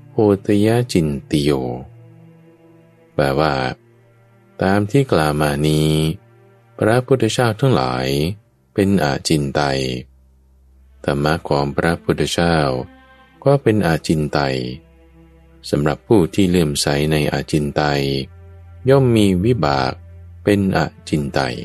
[0.09, 1.51] โพตยาจินติโย
[3.13, 3.53] แปลว่า
[4.61, 5.89] ตามที่กล่าวมานี้
[6.77, 8.07] พระพุทธเจ้าทั้งหลาย
[8.73, 9.61] เป็นอาจินไต
[11.03, 12.57] ธรรมะของพระพุทธเจ้า
[13.43, 14.57] ก็เป็นอาจินไตย
[15.69, 18.01] สำหรับผู้ที่เลื่อมใสในอาจินไตย
[18.89, 19.93] ย่อมมีวิบาก
[20.43, 21.55] เป็นอาจินไตย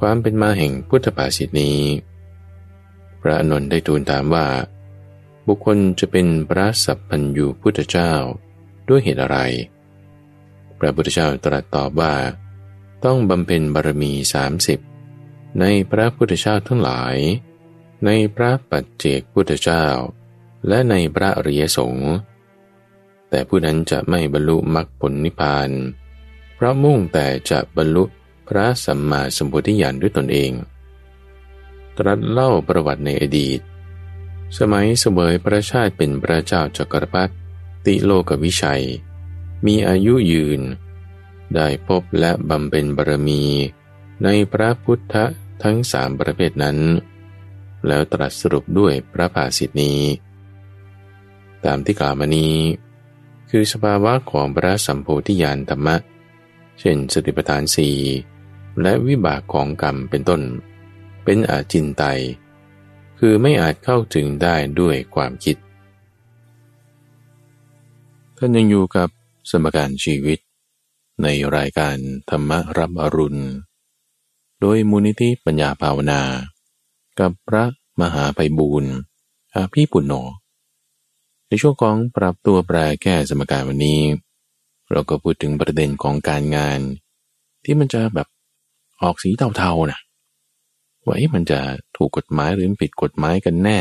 [0.00, 1.80] ความเป็นมาแห่งพุทธภาษิตนี้
[3.20, 4.46] พระอนนท์ได้ทูลถามว่า
[5.46, 8.12] บุคคลจะเป็นพระสัพพัญญูพุทธเจ้า
[8.88, 9.38] ด้วยเหตุอะไร
[10.78, 12.14] พระพุทธเจ้าตรัสตอบว่า
[13.04, 14.78] ต้องบำเพ็ญบารมีสามสิบ
[15.60, 17.16] ในพระพุทธเจ้าทั้งหลาย
[18.04, 19.86] ในพระปัจเจกพุทธเจ้า
[20.68, 22.12] และในพระอริยสงฆ์
[23.30, 25.70] แต่ผู้นั้นจะไม่บรรลุมรรคผลนิพพาน
[26.54, 28.04] เพราะมุ่งแต่จะบรรลุ
[28.48, 30.52] พระสัมมาสัมพุทธญาณด้วยตนเอง
[31.98, 33.60] ตรัสเล่าประวัติในอดีต
[34.58, 37.32] สมัยเสวยพระชาติเป็นพระเจ้าจักรพรรดิ
[37.86, 38.84] ติโลกวิชัย
[39.66, 40.60] มีอายุยืน
[41.54, 43.42] ได้พบและบำเพ็ญบารมี
[44.24, 45.14] ในพระพุทธ
[45.62, 46.78] ทั้งสามประเภทนั้น
[47.86, 50.00] แล้วตรัสสรุปด้วยพระภาสิทนี้
[51.64, 52.56] ตามที่กล่าวมานี้
[53.50, 55.96] คือสภาวะของพระสัมโพธิญาณธรรมะ
[56.80, 57.96] เช่นสติปัฏฐานสี่
[58.82, 60.40] และวิบากของกรรมเป็นต้น
[61.24, 62.20] เป็นอาจินไตย
[63.18, 65.56] คือไม่อาจเข้าถึงได้ด้วยความคิด
[68.36, 69.08] ท่านยังอยู่กับ
[69.50, 70.38] สมการชีวิต
[71.22, 71.96] ในรายการ
[72.30, 73.42] ธรรมรับอรุณ
[74.60, 76.22] โดยมูลนิธิปัญญาภาวนา
[77.20, 77.64] กับพระ
[78.00, 78.94] มหาไพบูรณ์
[79.54, 80.12] อาภีปุณโญ
[81.48, 84.00] ในช่วงของปรับตัวแปรแก้สมการวันนี้
[84.92, 86.80] เราก็พูดถึงประเด็นของการงาน
[87.64, 88.28] ที่มันจะแบบ
[89.02, 90.00] ออกสีเทาๆนะ
[91.04, 91.60] ว่ามันจะ
[91.96, 93.80] ถูกกฎหมายหรือผิดกฎหมายกันแน่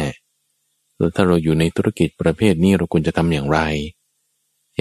[0.98, 3.60] แล้วถ้าเราอยู่ในธุรกิจประเภทนี้เราควรจะทำอย่างไร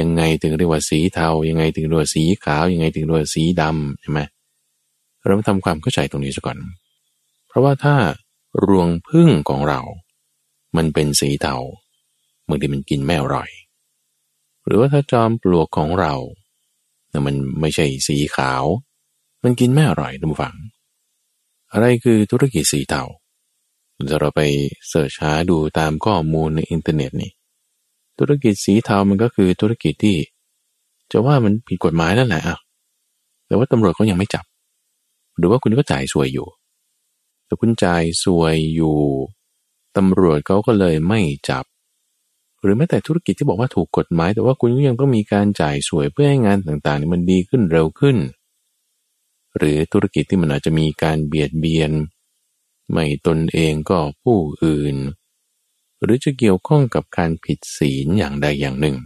[0.00, 4.20] ยังไงถึงเรียกว่าสีเทา ยังไงถึงเรียกว่าสีขาว ยังไงถึงเรียกว่าสีดำใช่ไหม
[5.24, 6.58] เรามาทำความเข้าใจตรงนี้ซะก่อน
[7.48, 7.94] เพราะว่าถ้า
[8.66, 9.80] รวงพึ่งของเรา
[10.76, 11.54] มันเป็นสีเทา
[12.48, 13.50] บางทีมันกินไม่อร่อย
[14.66, 16.14] หรือว่าถ้าจอมปลวกของเรา
[17.10, 18.64] แต่มันไม่ใช่สีขาว
[19.44, 20.56] มันกินไม่อร่อยทุกฝัง
[21.72, 23.02] อะไรคือธุรกิจสีเทา
[24.10, 24.42] จะเราไป
[24.88, 27.30] เสิร์ชหาดูตามข้อมูลในอินเทอร์เน็ตนี่
[28.18, 30.16] ธุรกิจสีเทามันก็คือธุรกิจที่
[31.12, 32.58] จะว่ามันผิดกฎหมายนั่นแหละอะ
[33.46, 34.44] แต่ว่าตำรวจเขายังไม่จับ
[35.36, 36.48] หรือว่าคุณก็จ่ายสวยอยู่
[37.46, 38.96] แต่คุณจ่ายสวยอยู่
[39.96, 41.64] ตำรวจเขาก็เลยไม่จับ
[42.64, 48.16] หรือแม้แต่ธุรกิจที่บอกว่าถูกกฎหมาย แต่ว่าคุณก็ยังต้องมีการจ่ายสวยเพื่อให้งานต่างๆนี่มันดีขึ้นเร็วขึ้น
[49.56, 51.90] หรือธุรกิจที่มันอาจจะมีการเบียดเบียน
[52.90, 54.96] ไม่ตนเองก็ผู้อื่น
[56.02, 58.96] หรือจะเกี่ยวข้องกับการผิดศีลอย่างใดอย่างหนึ่ง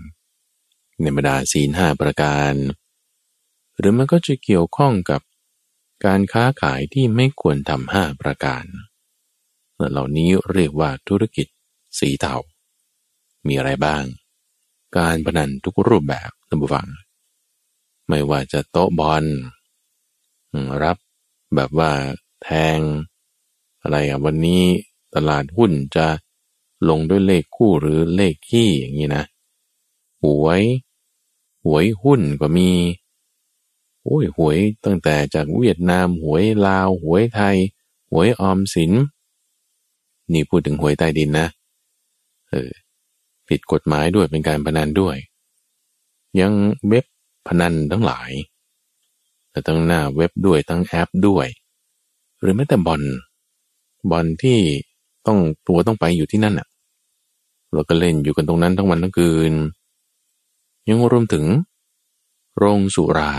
[1.01, 2.55] ในบรรดาศีลห้าประการ
[3.79, 5.21] หรือมันก็จะเกี่ยวข้องกับ
[6.05, 8.65] การค้าขายที่ไม่ควรทำห้าประการ
[9.91, 11.47] เหล่านี้เรียกว่าธุรกิจ
[11.99, 12.35] สีเทา
[13.49, 14.03] มีอะไรบ้าง
[14.97, 16.87] การพนันทุกรูปแบบท่านผู้ฟัง
[18.09, 19.25] ไม่ว่าจะโต๊ะบอล
[20.83, 20.97] รับ
[21.55, 21.91] แบบว่า
[22.43, 22.79] แทง
[23.83, 24.63] อะไรอะวันนี้
[25.15, 26.07] ตลาดหุ้นจะ
[26.89, 29.25] ลงด้วยเลขคู่หรือเลขขี้อย่างนี้นะ
[30.23, 30.63] หวย
[31.65, 32.71] หวยหุ้นก็มี
[34.03, 37.57] โอ้ยหวยตั้งแต่จากเวียดนามหวยลาวหวยไทย
[38.11, 38.93] หวยออมสิน
[40.33, 41.49] นี่พูดถึงหวยใต้ดินนะ
[42.51, 42.71] เออ
[43.49, 45.17] ผิดกฎหมายด้วยเป็นการพนันด้วย
[46.41, 46.53] ยัง
[46.89, 47.05] เว็บ
[47.47, 48.31] พนันทั้งหลาย
[49.51, 51.47] แต่ทั้งหน้าเว็บด้วยทั้งแอปด้วย
[52.41, 53.03] หรือแม้แต่บอล
[54.11, 54.59] บอลที่
[55.27, 56.69] ต้องตัวต้องไปอยู่ที่นั่นอะ
[57.73, 59.55] เราก็เล่นอยู่กันตรงนั้นทั้งวันทั้งคืน
[60.89, 61.45] ยังรวมถึง
[62.57, 63.33] โรงสุรา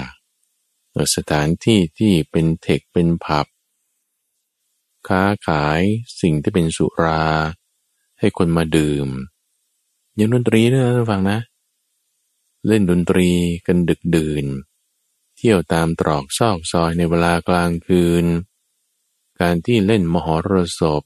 [1.15, 3.47] สถานที่ที่เป็นเทคเป็นผับ
[5.07, 5.81] ค้าขาย
[6.21, 7.23] สิ่งที่เป็นสุรา
[8.19, 9.07] ให้คนมาดื่ม
[10.19, 11.39] ยังดนตรีด้วยนะท่านฟังนะ
[12.67, 13.29] เล่นดนตรี
[13.65, 14.45] กันดึกดื่น
[15.35, 18.25] เที่ยวตามตรอกซอกซอยในเวลากลางคืน
[19.41, 21.03] การที่เล่นมหรสพ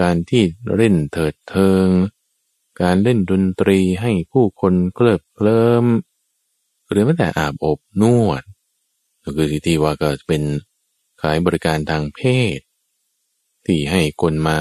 [0.00, 1.88] การที่เล่นเถิดเทิง
[2.82, 5.84] การเล่นดนตรีให้ผู้คนเคลิบเคลิ้ม
[6.88, 8.42] หรือแม้แต่อาบอบนวด
[9.24, 10.42] ก็คือทที่ว่าก็เป็น
[11.20, 12.20] ขายบริการทางเพ
[12.56, 12.58] ศ
[13.66, 14.60] ที่ให้คนมา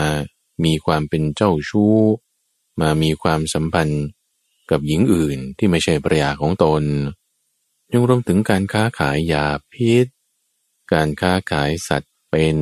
[0.64, 1.98] มีความเป็นเจ้าชู้
[2.82, 4.04] มามีความสัมพันธ์
[4.72, 6.84] กับหญิงอื่นที่ไม่ใช่ภรรยาของตน
[7.92, 10.08] ยังรวมถึงการค้าขายยาพิษ
[10.94, 12.58] การค้าขายสัตว์เป็น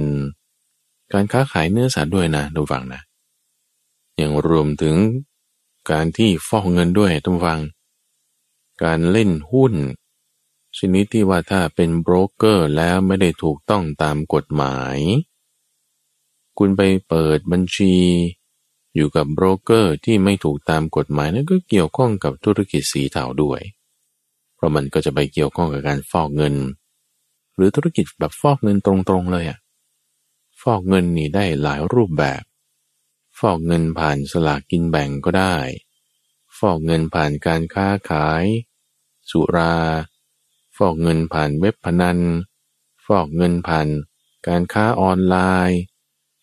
[1.13, 3.01] การค้าขายเนื้อสัตว์ด้วยนะทุกฝังนะ
[4.21, 4.95] ยังรวมถึง
[5.91, 7.61] การที่ฟอกเงินด้วยทุกฝัง
[8.83, 9.73] การเล่นหุ้น
[10.77, 14.97] ชนิดที่ว่าถ้าเป็นโบรกเกอร์แล้วไม่ได้ถูกต้องตามกฎหมาย
[16.57, 17.95] คุณไปเปิดบัญชี
[18.95, 23.61] อยู่กับโบรกเกอร์ที่ไม่ถูกตามกฎหมายนั่นก็เกี่ยวข้องกับธุรกิจสีเทาด้วย
[24.55, 26.55] เพราะมันก็จะไปเกี่ยวข้องกับการฟอกเงิน
[27.55, 29.59] หรือธุรกิจแบบฟอกเงินตรงๆเลยอะ
[30.61, 32.41] ฟอกเงินนี่ได้หลายรูปแบบ
[33.39, 35.55] ฟอกเงินผ่านสลากกินแบ่งก็ได้
[36.57, 38.45] ฟอกเงินผ่านการค้าขาย
[39.29, 39.75] สุรา
[40.77, 42.19] ฟอกเงินผ่านเว็บพนัน
[43.05, 43.87] ฟอกเงินผ่าน
[44.47, 45.35] การค้าออนไล
[45.69, 45.79] น์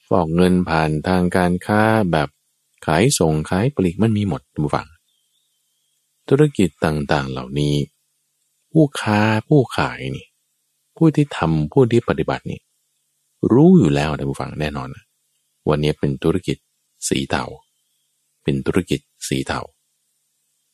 [0.09, 1.83] ฟอกเงินผ่านทางการค้า
[2.13, 2.29] แบบ
[2.87, 4.89] ขายส่งขายปลีกมันมีหมดทุกฝั่ง
[6.29, 7.75] ธุรกิจต่างๆเหล่านี้
[8.73, 10.27] ผู้ค้าผู้ขายนี่
[10.97, 12.61] ผู้ที่ทำผู้ที่ปฏิบัตินี่
[13.53, 14.89] รู้อยู่แล้วนะผู้ฟังแน่นอน
[15.69, 16.57] วันนี้เป็นธุรกิจ
[17.09, 17.45] สีเทา
[18.43, 19.61] เป็นธุรกิจสีเทา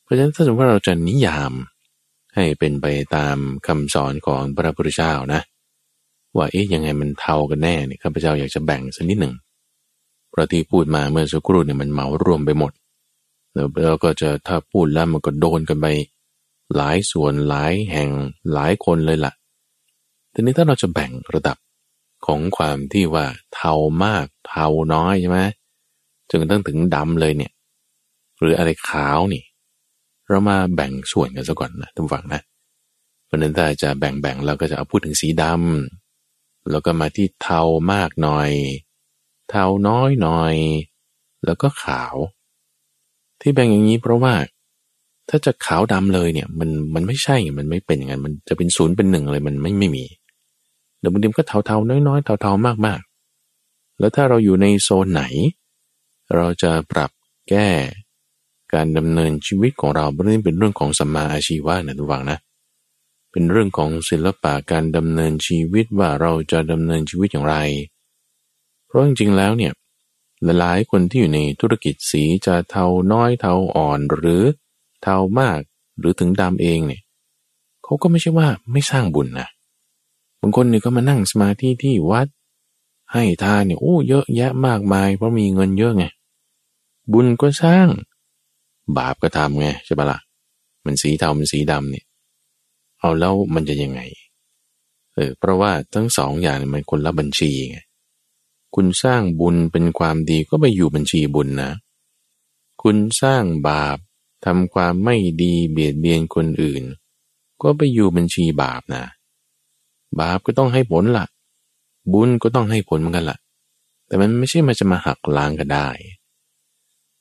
[0.03, 1.53] เพราะฉะนั้นถ้าสมมติว่าเราจะนิยาม
[2.35, 3.37] ให้เป็นไปตาม
[3.67, 5.41] คำสอนของพระพุทธเจ้านะ
[6.37, 9.33] ว่าเอ๊ะยังไงมันเทากันแน่เนี่ยข้าพเจ้าอยากจะแบ่งสักนิดหนึ่ง
[10.35, 12.71] เพราะที่พูดมาเมื่อสักครู่เนี่ยมันเหมารวมไปหมด
[13.53, 15.87] แล้วก็จะถ้าพูดแล้วมันก็โดนกันไป
[16.75, 18.09] หลายส่วนหลายแห่ง
[18.53, 19.33] หลายคนเลยละ่ะ
[20.33, 21.57] ทีนี้ถ้าเราจะแบ่งระดับ
[22.25, 23.73] ของความที่ว่าเทา
[24.05, 25.39] มากเทาน้อยใช่ไหม
[26.29, 27.51] จนกระทั่งถึงดำเลยเนี่ย
[28.39, 29.43] หรืออะไรขาวนี่
[30.27, 32.41] เรามาแบ่งส่วนกันซะก่อนนะทุกฝั่งนะ
[33.25, 38.51] เพราะนั้นถ้าจะแบ่งๆเราก็จะเอาพูดถึงสีดำแล้วก็มาที่เทามากหน่อย
[39.49, 40.55] เทาน้อยหน่อย
[41.45, 42.15] แล้วก็ขาว
[43.41, 44.33] ที่แบ่งอย่างนี้เพราะว่า
[45.29, 50.05] ถ้าจะขาวดำเลยเนี่ย มันมันไม่ใช่มันไม่เป็นอย่างนั้นมันจะเป็นศูนย์เป็นหนึ่งเลยมันไม่ไม่มี
[50.99, 51.77] เดี๋ยวบางทีก็เทาเทา
[52.07, 52.99] น้อยๆเทาเทามากมาก
[53.99, 55.23] แล้วถ้าเราอยู่ในโซนไหน
[56.35, 57.11] เราจะปรับ
[57.49, 57.69] แก้
[58.73, 62.39] การดำเนินชีวิตของเราเรื่องเป็นเรื่องของสัมมาอาชีวะนะทุกฝังนะ
[63.31, 67.55] เป็นเรื่องของศิลปะการดำเนินชีวิตว่าเราจะดำเนินชีวิตอย่างไร
[68.95, 69.73] ราะจริงๆแล้วเนี่ย
[70.59, 74.43] หลายคนที่อยู่ในธุรกิจสีจะเทาน้อยเทาอ่อนหรือ
[75.01, 75.59] เทามาก
[75.99, 77.01] หรือถึงดำเองเนี่ย
[77.83, 79.47] เขาก็ไม่ใช่ว่าไม่สร้างบุญนะ
[80.41, 82.27] บางคนเนี่ยก็มานั่งสมาธิที่วัด
[83.13, 86.05] ให้ทานเนี่ยโอ้เยอะแยะมากมายเพราะมีเงินเยอะไง
[87.11, 87.87] บุญก็สร้าง
[88.97, 90.19] บาปก็ทำไงใช่ปะละ่ะ
[90.85, 92.05] มันสีเทามันสีดำเนี่ย
[92.99, 94.01] เอาแล้วมันจะยังไง
[95.15, 97.79] เออเพราะว่าทั้งสองอย่างมันคนละบัญชีไง
[98.75, 101.71] คุณสร้างบุญเป็นความดีก็ไปอยู่บัญชีบุญนะ
[102.81, 103.97] คุณสร้างบาป
[104.45, 106.83] ทำความไม่ดีเบียดเบียนคนอื่น
[107.61, 109.05] ก็ไปอยู่บัญชีบาปนะ
[110.19, 111.27] บาปก็ต้องให้ผลละ่ะ
[112.13, 113.39] บุญก็ต้องให้ผลเหมือนกันละ่ะ
[114.07, 115.87] แต่มันไม่ใช่มาจะมาหักล้างกันได้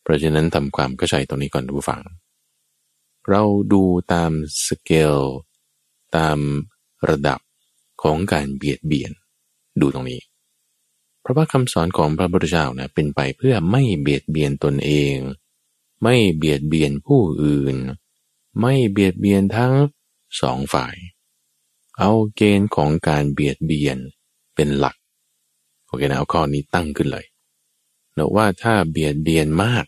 [0.02, 2.00] เพราะฉะนั้นทำความเข้าใจตรงนี้ก่อนดูฟัง
[3.30, 4.32] เราดูตาม
[4.66, 5.18] สเกล
[6.16, 6.38] ตาม
[7.08, 7.40] ระดับ
[8.02, 9.12] ของการเบียดเบียน
[9.80, 10.20] ดูตรงนี้
[11.24, 15.16] เพราะว่าคำสอนของพระพุทธเจ้านะเป็นไปเพื่อไม่เบียดเบียนตนเอง
[16.02, 17.76] ไม่เบียดเบียนผู้อื่น
[18.60, 19.74] ไม่เบียดเบียนทั้ง
[20.40, 20.96] สองฝ่าย
[21.98, 23.98] เอาเกณฑ์ของการเบียดเบียน
[24.54, 24.96] เป็นหลัก
[25.86, 27.26] โอเคนะเอาข้อนี้ตั้งขึ้นเลย
[28.16, 29.84] นะว่าถ้าเบียดเบียนมาก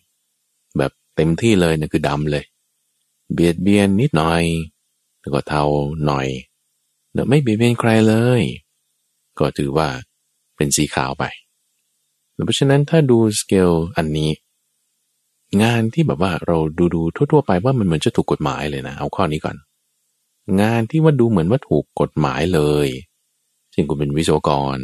[0.78, 2.44] แบบเต็มที่เลยนะคือดำเลย
[3.32, 4.44] เบียดเบียนนิดหน่อย
[5.20, 5.62] แล้วก็เทา
[6.06, 6.28] หน่อย
[7.12, 8.42] เไม่เบียดเบียนใครเลย
[9.38, 9.88] ก็ถือว่า
[10.56, 11.24] เป็นสีขาวไป
[12.44, 14.30] เพราะฉะนั้นถ้าดูสเกลอันนี้
[15.62, 19.56] งานที่แบบว่าเราดูดูทั่วๆไปว่ามันเหมือนจะถูกกฎหมายเลยนะ เอาข้อนี้ก่อน
[20.60, 22.88] งานที่ว่าดูเหมือนว่าถูกกฎหมายเลย
[23.72, 24.78] เช่นคุณเป็นวิศวกร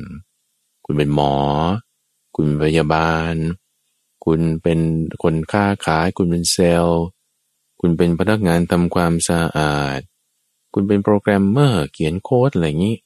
[0.84, 1.34] คุณเป็นหมอ
[2.36, 3.34] คุณเป็นพยาบาล
[4.24, 4.78] คุณเป็น
[5.22, 7.04] คนค้าขาย คุณเป็นเซลล์
[7.80, 10.00] คุณเป็นพนักงานทำความสะอาด
[10.74, 12.96] คุณเป็นโปรแกรมเมอร์เขียนโค้ดอะไรอย่างนี้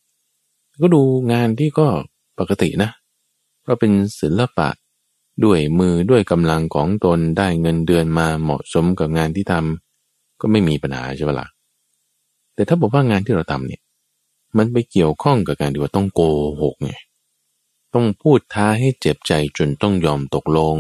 [0.83, 1.03] ก็ดู
[1.33, 1.89] งานที่ก็
[2.39, 2.91] ปกตินะ
[3.67, 4.69] ก็เป็นศิลปะ
[5.45, 11.49] ด้วยมือด้วยกำลังของตนได้เงินเดือนมาเหมาะสมกับงานที่ทำก็ไม่มีปัญหาใช่ไหมละ่ะ
[12.55, 13.83] แต่ถ้าบอกว่างานที่เราทำเนี่ย
[14.57, 16.21] มันไปเกี่ยวข้องกับการที่ว่าต้องโก
[16.63, 16.93] หกไง
[17.95, 20.77] ต้องพูดท้าให้เจ็บใจจนต้องยอมตกลง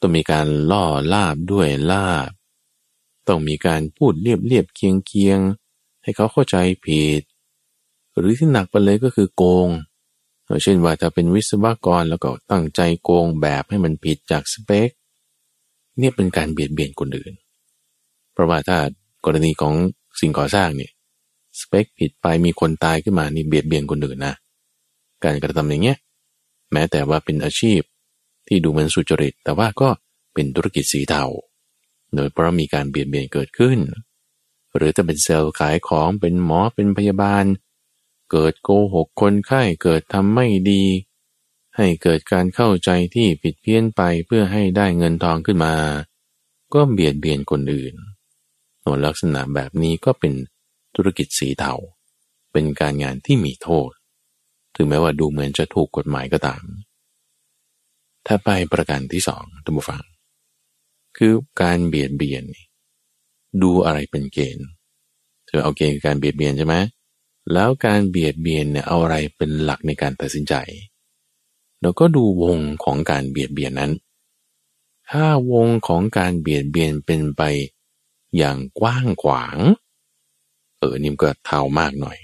[0.00, 2.30] ต้องมีการล่อลาบด้วยลาบ
[3.28, 5.38] ต้องมีการพูดเรียบเรียบเคียงเคียง
[6.02, 7.22] ให้เขาเข้าใจผิด
[8.16, 9.68] หรือที่หนักไปเลยก็คือโกง
[10.62, 14.90] เช่นว่าถ้าเป็นวิศวกรแล้วก็ตั้งใจโกงแบบให้มันผิดจากสเปค
[15.98, 17.32] เนี่ยเป็นการเบียดเบียนคนอื่น
[18.32, 18.78] เพราะว่าถ้า
[19.24, 19.74] กรณีของ
[20.20, 20.92] สิ่งก่อสร้างเนี่ย
[21.60, 24.34] สเปคผิดไปมีคนตายขึ้นมานี่เบียดเบียนคนอื่นนะ
[25.24, 25.98] การกระทำอย่างเงี้ย
[26.72, 27.80] แม้แต่ว่าเป็นอาชีพ
[28.48, 29.88] ที่ดูเหมือนสุจริต แต่ว่าก็
[30.34, 31.24] เป็นธุรกิจสีเทา
[32.14, 33.78] โดยเพราะมีการเบียดเบียนเกิดขึ้น
[34.76, 37.44] หรือจะเป็นเซลล์ขายของเป็นหมอเป็นพยาบาล
[38.30, 40.84] เกิดโกหกคนไข้เกิดทำไม่ดี
[41.76, 45.74] ให้เกิดการเข้าใจที่ผิดเพี้ยนไปเพื่อให้ได้เงินทองขึ้นมา
[46.74, 47.94] ก็เบียดเบียนคนอื่น
[48.84, 50.32] ตัวลักษณะแบบนี้ก็เป็น
[50.94, 51.74] ธุรกิจสีเทา
[52.52, 53.90] เป็นการงานที่มีโทษ
[54.74, 56.64] ถึงแม้ว่าดูเหมือนจะถูกกฎหมายก็ตาม
[58.26, 60.02] ถ้าไปประการที่สองท่านผู้ฟัง
[61.16, 62.44] คือการเบียดเบียน
[63.62, 64.68] ดูอะไรเป็นเกณฑ์
[65.46, 66.74] เธอเอาเกณฑ์การเบียดเบียนใช่ไหม
[67.52, 70.54] แล้วการเบียดเบียนเนี่ยเอาอะไรเป็นหลักในการตัดสินใจ
[71.80, 73.92] เราก็ดูวงของการเบียดเบียนนั้น
[75.10, 77.42] ถ้าวงของการเบียดเบียนเป็นไป
[78.36, 79.58] อย่างกว้างขวาง
[80.78, 82.18] เออนิ่มก็เท่ามากหน่อย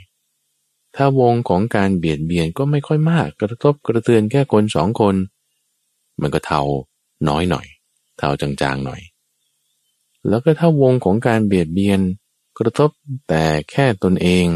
[0.97, 5.15] ถ้าวงของการเบียดเบียนก็ไม่ค่อยมาก กระทบกระเทือนแค่คนสองคน
[6.21, 6.63] มันก็เท่า
[7.29, 7.67] น้อยหน่อย
[8.19, 9.01] เท่าจางๆหน่อย
[10.29, 12.01] แล้วก็ถ้าวงของการเบียดเบียน
[12.59, 12.91] กระทบ
[13.29, 14.47] แต่แค่ตนเอง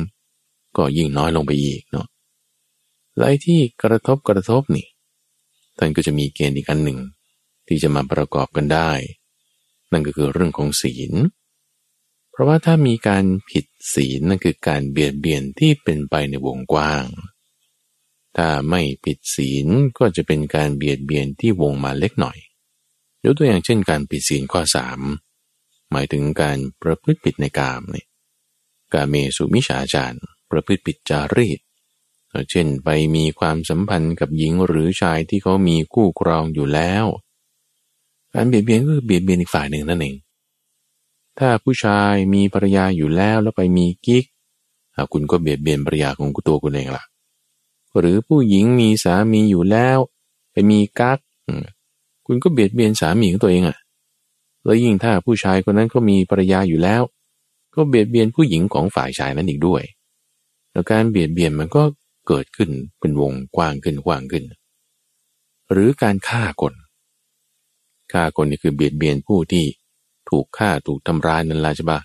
[0.77, 2.07] ก็ยิ่งน้อยลงไปอีกเนาะ
[3.17, 4.87] และไอ้ที่กระทบกระทบนี่
[5.79, 6.99] ท่านก็จะมีเกณฑ์อีกอันหนึ่ง
[7.67, 8.91] ที่จะมาประกอบกันได้
[9.93, 11.13] นั่นก็คือเรื่องของศีล
[12.31, 17.05] เพราะว่าถ้ามีการผิดศีลนั่นคือการเบียดเบียนที่เป็นไปในวงกว้าง
[18.37, 19.67] ถ้าไม่ผิดศีล
[19.99, 22.39] ก็จะเป็นการเบียดเบียนที่วงมาเล็กหน่อย
[23.25, 25.01] ยกตัวอย่างเช่นการผิดศีลข้อสาม
[25.91, 28.07] หมายถึงการประพฤติผิดในกามเนี่ย
[28.93, 31.59] กาเมสุมิฉาจารย์ ประพฤติผิดจารีต
[32.51, 37.07] เช่นไปมีความสัมพันธ์กับหญิงหรือชายที่เขามีคู่ครองอยู่แล้ว
[38.35, 40.17] การเบียดเบียนก็คือเบียดเบียนอีกฝ่ายหนึ่งนั่นเอง
[41.39, 44.25] ถ้าผู้ชายมีภรรยาอยู่แล้วแล้วไปมีกิ๊ก
[45.13, 47.05] คุณก็เบียดเบียนภรรยาของตัวคุณเองล่ะ
[47.99, 49.99] หรือผู้หญิงมีสามีอยู่แล้ว
[50.53, 51.19] ไปมีกั๊ก
[52.27, 53.79] คุณก็เบียดเบียนสามีของตัวเองอะ
[54.65, 57.03] แล้วยิ่งถ้าผู้ชายคนนั้นก็มีภรรยาอยู่แล้ว
[57.75, 59.83] ก็เบียดเบียนผู้หญิงของฝ่ายชายนั้นอีกด้วย
[60.73, 61.83] แล้วการเบียดเบียนมันก็
[62.29, 64.45] เกิดขึ้นเป็นวงกว้างขึ้นกว้างขึ้น
[65.71, 66.75] หรือการฆ่าคน
[68.13, 69.65] ฆ่าคนนี่คือเบียดเบียนผู้ที่
[70.31, 72.01] ถูกฆ่าถูกทำร้ายนั่นแหละใช่ปะ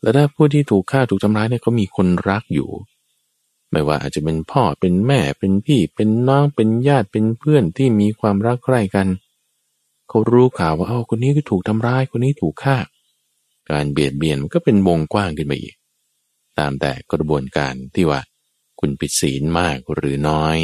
[0.00, 2.70] แล้วถ้าผู้ที่ถูกฆ่าถูกทำร้ายเนี่ยเขามีคนรักอยู่
[3.70, 9.06] ไม่ว่าอาจจะเป็นพ่อเป็นแม่เป็นพี่ เป็นน้องเป็นญาติเป็นเพื่อนที่มีความรักใคร่กัน
[10.08, 12.76] เขารู้ข่าวว่าเอ้าคนนี้ก็ถูกทำร้ายคนนี้ถูกฆ่า
[13.70, 15.74] การเบียดเบียนมันก็เป็นวงกว้างขึ้นไปอีก
[16.58, 18.20] ตามแต่กระบวนการที่ว่า
[18.80, 20.56] คุณผิดศีลมากหรือน้อย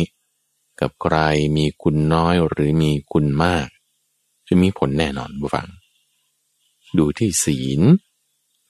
[0.80, 1.16] กับใคร
[1.56, 3.68] มีคุณน้อยหรือมีคุณมาก
[4.48, 5.68] จะมีผลแน่นอนบุฟัง
[6.98, 7.80] ดูที่ศีล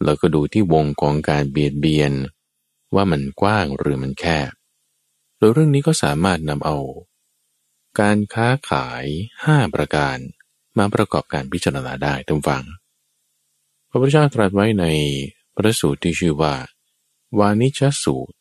[0.05, 2.13] แล้วก็ดูที่วงของการเบียดเบียน
[2.95, 4.51] ว่ามันกว้างหรือมันแคบ
[5.39, 6.79] โดยเรื่องนี้ก็สามารถนำเอา
[8.01, 9.05] การค้าขาย
[9.45, 10.17] ห้าประการ
[10.79, 12.65] มาประกอบการพิจารณาได้ทุกฝัง
[13.89, 14.85] พระพุทธเจ้าตรัสไว้ใน
[15.55, 16.55] พระสูตรที่ชื่อว่า
[17.39, 18.37] วานิชสูตร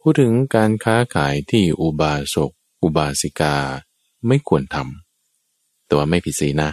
[0.00, 2.50] พูดถึงการค้าขายที่อุบาสก
[2.82, 3.56] อุบาสิกา
[4.26, 6.70] ไม่ควรทำแต่ว่าไม่ผิดศีลนะ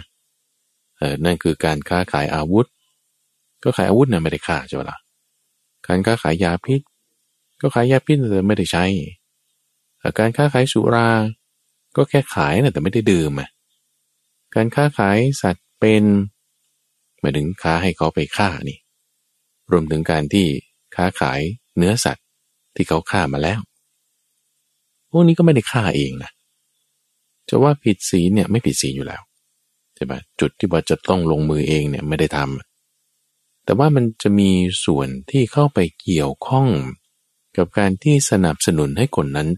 [0.98, 2.66] เออนั่นคือการค้าขายอาวุธ
[3.62, 4.98] ก็ขายอาวุธนะไม่ได้ฆ่าใช่ไหมล่ะ
[5.86, 6.80] การค้าขายยาพิษ
[7.60, 8.84] ก็ขายยาพิษแต่ไม่ได้ใช้
[10.18, 11.08] การค้าขายสุรา
[11.96, 13.48] ก็แค่ขายนะแต่ไม่ได้ดื่มอะ
[14.54, 16.02] การค้าขายสัตว์เป็น
[17.20, 18.78] หมายถึงค้าให้เขาไปฆ่านี่
[19.72, 20.46] รวมถึงการที่
[20.96, 21.40] ค้าขาย
[21.76, 22.24] เนื้อสัตว์
[22.74, 23.60] ที่เขาฆ่ามาแล้ว
[25.10, 26.30] พวกนี้ก็ไม่ได้ฆ่าเองนะ
[27.48, 29.22] จะว่าผิดศีลเนี่ยไม่ผิดศีลอยู่แล้ว
[29.94, 34.50] ใช่ไหมจุดที่ว่าจะต้องลงมือเองเนี่ยไม่ได้ทำแต่ว่ามันจะมี
[34.84, 36.68] ส่วนที่เข้าไปเกี่ยวข้อง
[37.56, 39.48] กับการที่สนับสนุนให้คนนั้น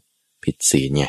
[0.45, 1.07] ผิดศีลไง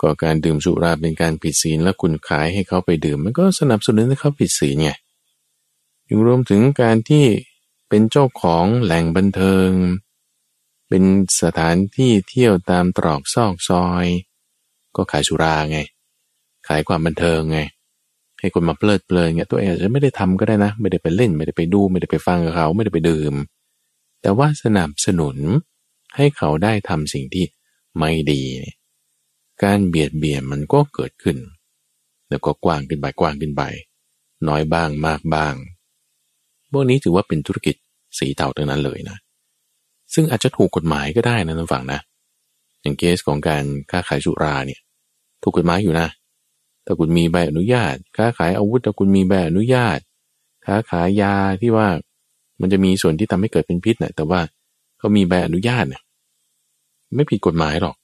[0.00, 4.90] ก็การดื่มสุราเป็นการผิดศีลแล้วคุณขายให้เขาไปดื่ม มันก็สนับสนุนให้เขาผิดศีลไง
[6.08, 7.24] ยังรวมถึงการที่
[7.92, 9.70] เป็นเจ้าของแหล่งบันเทิง
[10.88, 11.04] เป็น
[11.42, 14.06] สถานที่เที่ยวตามตรอกซอกซอย
[14.96, 15.78] ก็ขายสุราไง
[16.68, 17.58] ขายความบันเทิงไง
[18.40, 23.34] ให้คนมาเพลิดเพลินเงี้ยตัวเองอาจจะไม่ได้ทำก็ได้นะ ไม่ได้ไปเล่น ไม่ได้ไปดู ไม่ได้ไปฟังกับเขา ไม่ได้ไปดื่ม
[24.22, 25.36] แต่ว่าสนับสนุน
[26.16, 27.44] ให้เขาได้ทำสิ่งที่
[27.98, 28.42] ไม่ดี
[29.62, 31.36] การเบียดเบียนมันก็เกิดขึ้น
[32.28, 33.62] แล้วก็กว้างขึ้นไปกว้างขึ้นไป
[34.48, 35.54] น้อยบ้างมากบ้าง
[36.72, 37.74] พวกนี้ถือว่าเป็นธุรกิจ
[38.18, 39.16] สีเทาทั้งนั้นเลยนะ
[40.14, 42.00] ซึ่งอาจจะถูกกฎหมายก็ได้นะท่านฟังนะ
[42.82, 44.80] อย่างเคสของการค้าขายสุราเนี่ย
[45.42, 46.08] ถูกกฎหมายอยู่นะ
[46.84, 49.98] ถ้าคุณมีใบอนุญาต ค้าขายอาวุธถ้าคุณมีใบอนุญาต
[50.66, 51.88] ค้าขายยาที่ว่า
[52.60, 54.40] มันจะมีส่วนที่ทำให้เกิดเป็นพิษนะแต่ว่า
[54.98, 56.02] เขามีใบอนุญาตเนี่ย
[57.14, 57.96] ไม่ผิดกฎหมายหรอก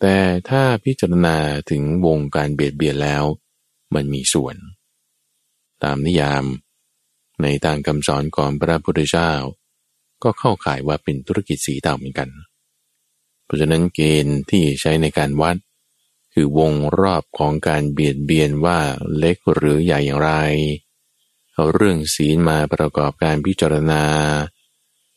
[0.00, 0.16] แต่
[0.48, 1.36] ถ้าพิจารณา
[1.70, 3.24] ถึงวงการเบียดเบียนแล้ว
[3.94, 4.56] มันมีส่วน
[5.84, 6.44] ตามนิยาม
[7.42, 9.32] ในทางคำสอนของพระพุทธเจ้า
[10.22, 12.28] ก็เข้าข่ายว่าเป็นธุรกิจสีเทาเหมือนกัน
[13.44, 15.56] เพราะฉะนั้นเกณฑ์ที่ใช้ในการวัด
[16.32, 18.78] คือวงรอบของการเบียดเบียนว่า
[19.18, 20.32] เล็กหรือใหญ่อย่างไร
[21.54, 24.04] เอาเรื่องศีลมาประกอบการพิจารณา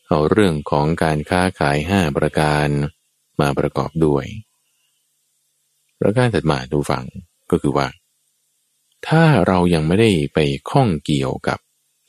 [0.08, 2.68] เอาเรื่องของการค้าขายห้าประการ
[3.40, 4.26] มาประกอบด้วย
[6.02, 7.06] ประการถัดมาดูฟัง
[7.52, 7.88] ก็คือว่า
[9.08, 10.40] ถ้าเรายังไม่ได้ไป
[10.70, 11.60] ข้องเกี่ยวกับ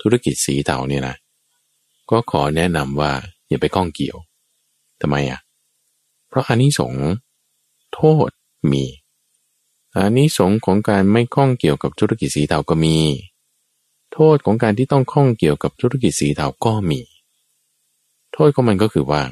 [0.00, 1.16] ธุรกิจสีเทาเนี่ยนะ
[2.10, 3.12] ก็ขอแนะนำว่า
[3.48, 4.16] อย่าไปข้องเกี่ยว
[5.00, 5.40] ทำไมอะ
[6.28, 6.94] เพราะอันนี้สง
[7.94, 8.30] โทษ
[8.72, 8.84] มี
[9.96, 12.96] อันนี้สงของการไม่ข้องเกี่ยวกับธุรกิจสีเทาก็มี
[14.12, 17.00] โทษของการที่ต้องข้องเกี่ยวกับธุรกิจสีเทาก็มี
[18.32, 19.22] โทษของมันก็คือว่า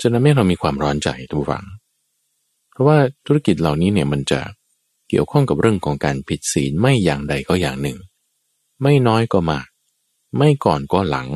[0.00, 1.64] จะทำให้เรามีความร้อนใจทุกฝัง
[2.70, 4.40] เพราะว่าธุรกิจเหล่านี้เนี่ยมันจะ
[5.08, 7.98] เกี่ยวข้องกับเรื่องของการผิดศีลไม่อย่างใดก็อย่างหนึ่ง
[8.82, 9.66] ไม่น้อยก็มาก
[10.36, 11.28] ไม่ก่อนก็หลัง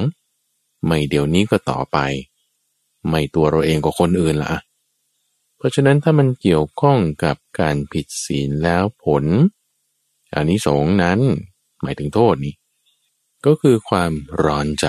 [0.86, 1.98] ไม่เดี๋ยวนี้ก็ต่อไป
[3.08, 4.54] ไม่ตัวเราเองก็คนอื่นละ
[5.56, 9.24] เพราะฉะนั้นถ้ามันเกี่ยวข้องกับการผิดศีลแล้วผล
[10.34, 11.18] อันนี้สงนั้น
[11.82, 12.54] หมายถึงโทษนี้
[13.46, 14.12] ก็คือความ
[14.42, 14.86] ร้อนใจ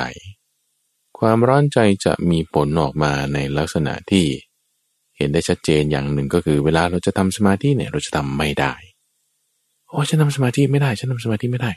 [1.19, 4.25] ความร้อนใจจะมีผลออกมาในลักษณะที่
[5.17, 8.73] เห็นได้ชัดเจนอย่างหนึ่งก็คือเวลาเราจะทำสมาธิเนี่ยเราจะทำไม่ได้
[9.89, 11.71] โอ้ฉันทำสมาธิไม่ได้ ฉันทำสมาธิไม่ได้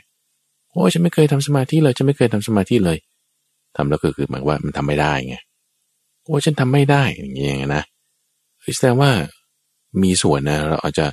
[0.77, 2.97] โอ้ฉันไม่เคยทำสมาธิเลยฉันไม่เคยทำสมาธิเลย
[3.75, 5.37] ทำแล้วก็คือหมายว่ามันทำไม่ได้ไง
[6.23, 7.83] โอ้ฉันทำไม่ได้อย่างเงี้ยนะ
[8.75, 9.11] แสดงว่า
[10.03, 11.07] มีส่วนนะเราอาจจะ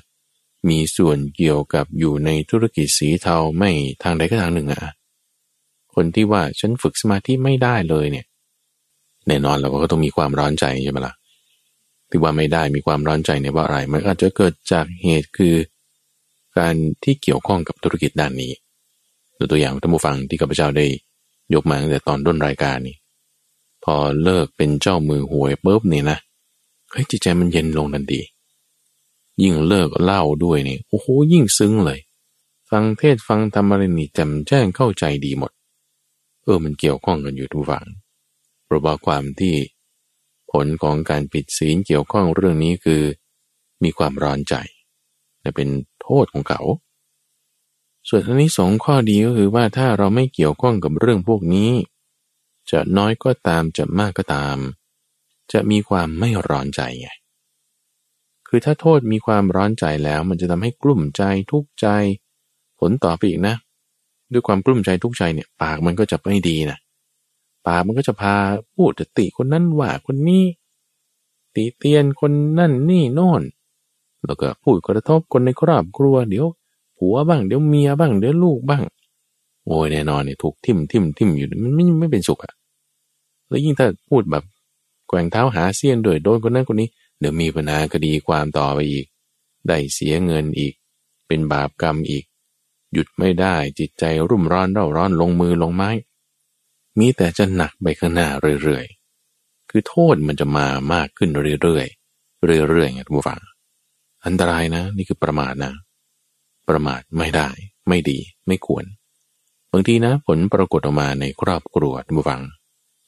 [0.68, 3.70] มีส่วนเกี่ยวกับอยู่ในธุรกิจสีเทาไม่
[4.02, 4.80] ทางใดก็ทางหนึ่งอะ
[5.94, 8.26] คนที่ว่าฉันฝึกสมาธิไม่ได้เลยเนี่ย
[9.26, 11.14] แน่นอนเราก็ต้องมีความร้อนใจใช่ไหมละ่ะ
[12.10, 15.54] ที่ว่าไม่ได้มีความร้อนใจในว่าอะไร มันอาจจะเกิดจากเหตุคือ
[16.58, 18.52] การที่เกี่ยวข้องกับธุรกิจด้านนี้
[19.50, 20.86] ตัวอย่างท่านผู้ฟังที่ข้าพเจ้าได้
[21.54, 22.96] ยกมาตั้งแต่ตอนต้นรายการนี่
[23.84, 26.18] พอเลิกเป็นเจ้ามือหวยปุ๊บนี่นะ
[26.90, 28.20] เฮ้ยจิตใจมันเย็นลงทันที
[29.42, 32.00] ยิ่งเลิกเล่าด้วยนี่โอ้โหยิ่งซึ้งเลย
[32.70, 35.52] ฟังเทศฟังธรรมะไรนี่จำแจ้งเข้าใจดีหมด
[36.42, 37.84] เออมันเกี่ยวข้องกันอยู่ทุกฝั่ง
[38.64, 39.54] เพราะว่าความที่
[40.50, 43.02] พลของการปิดศีลเกี่ยวข้องเรื่องนี้คือ
[43.82, 44.54] มีความร้อนใจ
[45.40, 45.68] และเป็น
[46.02, 46.60] โทษของเขา
[48.08, 51.70] ส่วนอันนี้สองข้อดีก็คือว่าถ้าเราไม่เกี่ยวข้องกับเรื่องพวกนี้
[52.70, 54.56] จะน้อยก็ตามจะมากก็ตาม
[55.52, 57.08] จะมีความไม่ร้อนใจไง
[58.48, 61.86] คือถ้าโทษมีความร้อนใจแล้ว มันจะทำให้กลุ่มใจทุกข์ใจ
[62.78, 63.56] ผลต่อไปอีกนะ
[64.32, 66.78] ด้วยความกลุ่มใจทุกข์ใจเนี่ย ปากมันก็จะไม่ดีนะ
[67.66, 68.36] ปากมันก็จะพา
[68.74, 70.44] พูดติคนนั้นว่าคนนี้
[71.54, 73.42] ติเตียนคนนั่นนี่โน่น
[74.26, 76.46] แล้วก็พูดกระทบคนในครอบครัวเดี๋ยว
[77.04, 78.82] ผัวบ้างเดี๋ยวเมียบ้างเดี๋ยวลูกบ้าง
[79.66, 82.52] โอ้ยแน่นอนเนี่ยถูกทิ่มทิ่มทิ่มอยู่มันไม่ไม่เป็นสุขอะ
[83.48, 84.44] แล้วยิ่งถ้าพูดแบบ
[85.08, 86.88] แกว่งเท้าหาเสี้ยนด้วยโดนคนนั้นคนนี้
[87.20, 89.06] เดี๋ยวมีปัญหาคดีความต่อไปอีก
[89.68, 90.74] ได้เสียเงินอีก
[91.26, 92.24] เป็นบาปกรรมอีก
[92.92, 95.90] หยุดไม่ได้จิตใจรุ่มร้อนเร่าร้อนลงมือลงไม้
[96.98, 98.28] มีแต่จะหนักไปข้างหน้า
[98.62, 101.30] เรื่อยๆ คือโทษมันจะมามากขึ้น
[101.62, 103.40] เรื่อยๆ เรื่อยๆไงทุกฝัง
[104.26, 105.72] อันตรายนะ นี่คือประมาทนะ
[106.68, 107.48] ประมาทไม่ได้
[107.88, 108.84] ไม่ดี ไม่ควร
[109.72, 112.42] บางทีนะ ผลปรากฏออกมาในครอบครัวทุกฝัง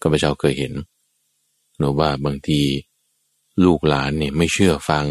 [0.00, 0.72] ก็ไปเจ้าเคยเห็น
[1.78, 2.60] หนูว่าบางที
[3.64, 5.06] ลูกหลานเนี่ยไม่เชื่อฟัง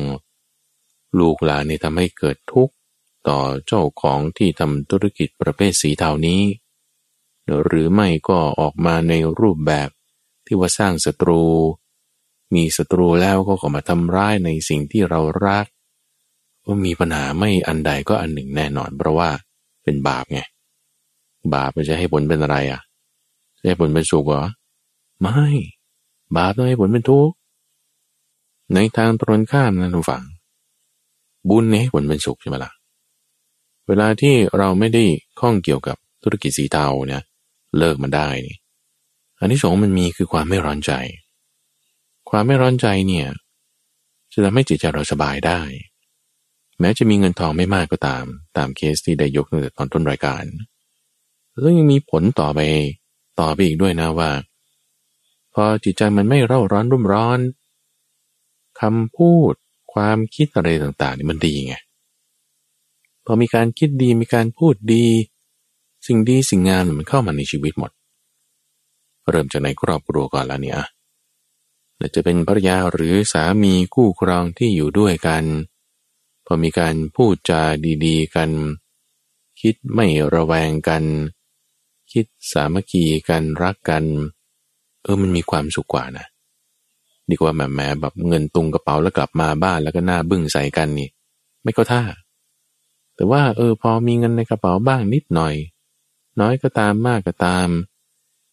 [1.20, 2.74] ลูกหลานเนี่ยทำให้เกิดทุกข์
[3.28, 6.41] ต่อเจ้าของที่ทำธุรกิจประเภทสีเทานี้
[7.64, 9.89] หรือไม่ก็ออกมาในรูปแบบ
[10.46, 11.43] ที่ว่าสร้างศัตรู
[12.56, 15.66] มีศัตรูแล้วก็ขอมาทำร้ายในสิ่งที่เรารัก
[16.66, 19.30] ว่ามีปัญหาไม่อันใดก็อันหนึ่งแน่นอน เพราะว่า
[19.84, 20.41] เป็นบาปไง
[21.55, 22.82] บาปมันจะให้ผลเป็นอะไรอะ
[23.59, 24.45] จะให้ผลเป็นสุขเหรอ
[25.22, 25.39] ไม่
[26.36, 27.36] บาปต้องให้ผลเป็นทุกข์
[28.74, 30.24] ในทางตรงข้ามนะทุกฝัง
[31.49, 32.72] บุญเนี่ยให้ผลเป็นสุขใช่ไหมละ่ะ
[33.88, 35.03] เวลาที่เราไม่ได้
[35.39, 37.24] ข้องเกี่ยวกับธุรกิจสีเทาเนี่ย
[37.78, 38.57] เลิกมันได้นี่
[39.39, 40.91] อันที่สองมันมีคือความไม่ร้อนใจ
[42.30, 43.28] ความไม่ร้อนใจเนี่ย
[44.34, 45.59] จะทำให้จิตใจเราสบายได้
[46.80, 48.26] แม้จะมีเงินทองไม่มากก็ตาม
[48.57, 50.43] ตามเคสที่ได้ยกตั้งแต่ตอนต้นรายการ
[51.59, 52.59] แล้วยังมีผลต่อไป
[53.39, 54.32] ต่อไปอีกด้วยนะว่า
[55.53, 57.39] พอจิตใจมันไม่เร่าร้อนรุ่มร้อน
[58.82, 59.53] คำพูด
[59.93, 61.76] ความคิดอะไรต่างๆนี่มันดีไง
[63.26, 65.05] พอมีการคิดดีมีการพูดดี
[66.07, 67.91] สิ่งดีสิ่งงามมันเข้ามาในชีวิตหมด
[69.30, 70.80] เริ่มจากในครอบครัวก่อนแล้วเนี่ย
[72.15, 75.43] จะเป็นภรรยาหรือสามีคู่ครองที่อยู่ด้วยกัน
[76.46, 77.62] พอมีการพูดจา
[78.06, 78.52] ดีๆ กัน
[79.62, 81.04] คิดไม่ระแวงกัน
[82.12, 84.04] คิดสามัคคีกันรักกัน
[85.04, 86.26] เออมันมีความสุขกว่านะ
[87.30, 91.10] ดีกว่าแหมแหมแบบเงินตุงกระเป๋าแล้วกลับมาบ้านแล้วก็หน้าบึ้งใส่กันนี่
[91.62, 92.04] ไม่ก็ท่า
[93.16, 95.56] แต่ว่า เออ พอมีเงินในกระเป๋าบ้างนิดหน่อย
[96.39, 97.68] น้อยก็ตามมากก็ตาม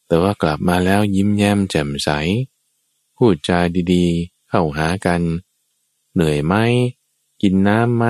[0.07, 2.11] แต่ว่ากลับมาแล้วยิ้มแย้มแจ่มใส
[3.17, 3.59] พูดจา
[3.93, 5.21] ดีๆ เข้าหากัน
[6.15, 6.55] เหนื่อยไหม
[7.43, 8.07] กินน้ำไหม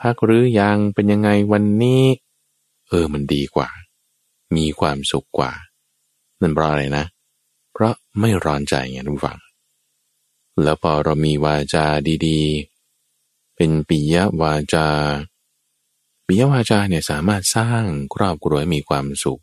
[0.00, 2.04] พักหรือยังเป็นยังไงวันนี้
[2.88, 3.68] เออมันดีกว่า
[4.56, 5.52] มีความสุขกว่า
[6.40, 7.04] นั่นเพราะอะไรนะ
[7.72, 9.38] เพราะไม่ร้อนใจไงทุกฝัง
[10.62, 11.86] แล้วพอเรามีวาจา
[12.26, 14.88] ดีๆ เป็นปิยวาจา
[16.26, 17.84] ปิยวาจาเนี่ยสามารถสร้าง
[18.14, 19.42] ครอบครัวให้มีความสุข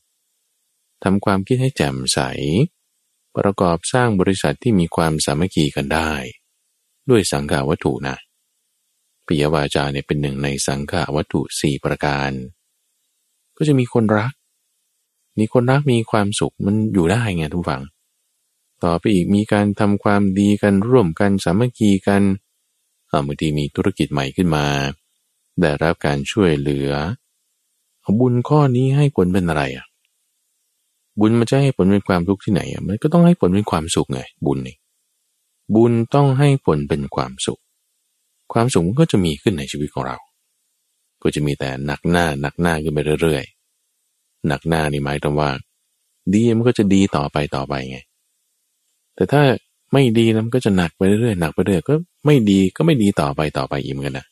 [1.04, 2.20] ทำความคิดให้แจ่มใส
[3.38, 6.12] ประกอบสร้างบริษัทที่มีความสามัคคีกันได้
[7.10, 8.18] ด้วยสังขาวัตถุนะ
[9.28, 12.32] ปิยวาจาเนี่ยเป็นหนึ่งในสังขาวัตถุสี่ประการ
[13.57, 14.32] ก็จะมีคนรัก
[15.39, 17.84] มีคนรักมีความสุขมันอยู่ได้ไงทุกฝัง
[18.84, 22.21] ต่อไปอีกมีการทำความดีกันร่วมกันสามัคคีกัน
[23.25, 24.65] บางทีมีธุรกิจใหม่ขึ้นมา
[25.59, 26.91] ได้รับการช่วยเหลือ
[28.19, 29.86] บุญข้อนี้ให้ผลเป็นอะไรอะ
[31.19, 34.75] บุญมันจะให้ผลเป็นความทุกข์ที่ไหนอะมันก็ต้องให้ผลเป็นความสุขไงบุญนี่
[35.75, 37.59] บุญต้องให้ผลเป็นความสุข
[38.54, 40.18] ความสุขมันก็จะมีขึ้นในชีวิตของเรา
[41.24, 45.50] ก็จะมีแต่หนักหน้าหนักหน้าขึ้นไปเรื่อยๆ หนักหน้านี่หมายถึงว่า
[46.34, 48.00] ดีมันก็จะดีต่อไปต่อไปไง
[49.16, 49.41] แต่ถ้า
[49.93, 51.93] ไม่ดีนะมันก็จะหนักไปเรื่อยๆหนักไปเรื่อยก็
[52.26, 54.28] ไม่ดีก็ไม่ดีต่อไปต่อไปอีกเหมือนกันนะ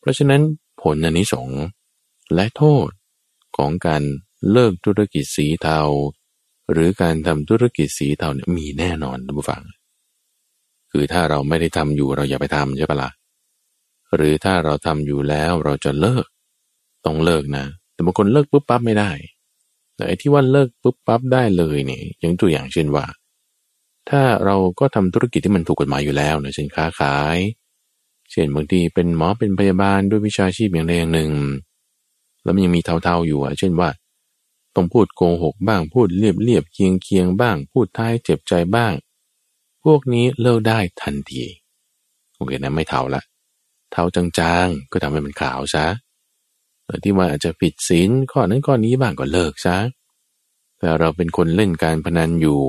[0.00, 0.40] เพราะฉะนั้น
[0.82, 1.48] ผลอันนี้สง
[2.34, 2.88] และโทษ
[3.56, 4.02] ของการ
[4.50, 5.80] เลิกธุรกิจสีเทา
[6.72, 9.62] หรือการทำธุรกิจสีเทาเนี่ยมีแน่นอนท่านผู้ฟัง
[10.92, 13.10] คือถ้าเราไม่ได้ทำอยู่เราอย่าไปทำใช่ปะละ่ะ
[14.16, 16.26] หรือถ้าเราทำอยู่แล้วเราจะเลิก
[17.04, 19.10] ต้องเลิกนะ แต่บางคนเลิกปุ๊บปั๊บไม่ได้
[19.94, 23.04] แต่ไอ้ที่ว่าเลิกปุ๊บปั๊บได้เลยเนี่ยอย่างตัวอย่างเช่นว่า
[24.10, 27.38] ถ้าเราก็ทำธุรกิจที่มันถูกกฎหมายอยู่แล้วนะเช่นค้าขาย
[28.30, 31.32] เช่นบางทีเป็นหมอเป็นพยาบาลด้วยวิชาชีพอย่างใดอย่างหนึ่ง
[32.42, 33.88] แล้วมันยังมีเท่าๆอยู่อะ เช่นว่า
[34.74, 38.92] ต้องพูดโกหกบ้างพูดเรียบเรียบเคียงเคียงบ้าง พูดท้ายเจ็บใจบ้าง
[39.92, 41.44] วกนี้เลิกได้ทันที
[42.36, 43.22] โอเคนะไม่เทาละ
[43.92, 45.86] เทาจางๆ ก็ทำให้มันขาวซะ
[47.04, 49.76] ที่ว่าอาจจะผิดศีลข้อนั้นข้อนี้บ้างก็เลิกซะ
[50.78, 52.60] แต่เราเป็นคนเล่นการพนันอยู่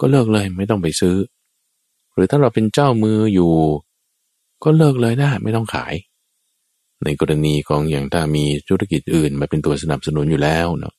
[0.00, 1.16] ก็เลิกเลยไม่ต้องไปซื้อ
[2.14, 3.52] หรือถ้าเราเป็นเจ้ามืออยู่
[4.64, 5.94] ก็เลิกเลยได้ไม่ต้องขาย
[7.04, 10.94] ในกรณีของอย่างถ้ามีธุรกิจอื่นมาเป็นตัวสนับสนุนอยู่แล้วเนาะ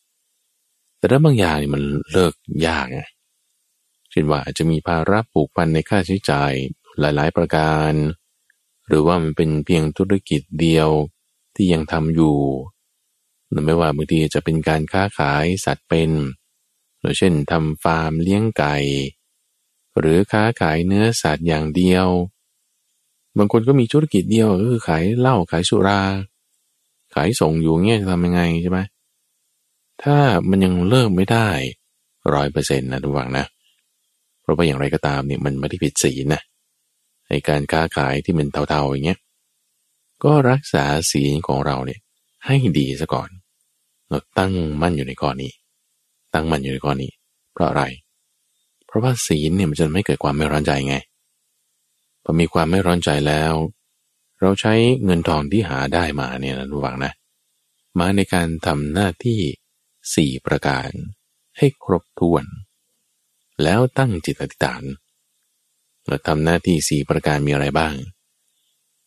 [0.97, 2.33] แต่ถ้าบางอย่างนี่มันเลิก
[2.67, 3.01] ยากไง
[4.17, 6.53] ช่นว่าอาจจะมีภาระผูกพันในค่าใช้จ่าย
[6.99, 7.93] หลายๆ ประการ
[8.87, 10.89] หรือว่ามันเป็นเพียงธุรกิจเดียว
[11.55, 12.37] ที่ยังทำอยู่
[13.65, 16.11] ไม่ว่าบางทีจะเป็นการค้าขายสัตว์เป็น
[16.99, 18.75] หรือเช่นทำฟาร์มเลี้ยงไก่
[19.99, 22.07] หรือค้าขายเนื้อสัตว์อย่างเดียว
[23.37, 26.01] บางคนก็มีธุรกิจเดียวคือขายเหล้าขายสุรา
[27.15, 28.79] ขายส่งอยู่เงี้ยจะทำยังไงใช่ไหม
[30.03, 30.17] ถ้า
[30.49, 31.47] มันยังเลิกไม่ได้
[32.33, 33.45] ร้อยเปอร์เซ็นต์นะทุกฝังนะ
[34.47, 36.41] ราะว่าอย่างไรก็ตามเนี่ยมันไม่ได้ผิดศีลนะ
[37.29, 39.19] ในการค้าขายที่มันเท่าๆอย่างเงี้ย
[40.23, 41.99] ก็รักษาศีลของเราเนี่ย
[42.45, 43.29] ให้ดีซะก่อน
[44.07, 45.51] เราตั้งมั่นอยู่ในข้อนี้
[46.33, 47.11] ตั้งมั่นอยู่ในข้อนี้
[47.53, 47.83] เพราะอะไร
[48.85, 50.97] เพราะว่าศีลเนี่ยมันจะไม่เกิดความไม่ร้อนใจไง
[52.23, 53.53] พอมีความไม่ร้อนใจแล้ว
[54.41, 54.73] เราใช้
[55.03, 57.11] เงินทองที่หาได้มาเนี่ยนะระวังนะ
[57.99, 59.39] มาในการทำหน้าที่
[60.15, 60.89] สี่ประการ
[61.57, 62.43] ให้ครบถ้วน
[63.63, 64.83] แล้วตั้งจิตอธิษฐาน
[66.07, 67.93] เราทำหน้าที่สี่ประการมีอะไรบ้าง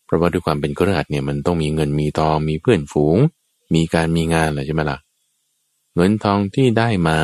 [0.05, 3.17] เพราะว่าด้วยความเป็นกระหัสเนี่ยมันต้องมีเงินมีทองมีเพื่อนฝูง
[3.75, 4.99] มีการมีงานอะไรใช่ไหมละ่ะ
[5.95, 7.19] เงินทองที่ได้มา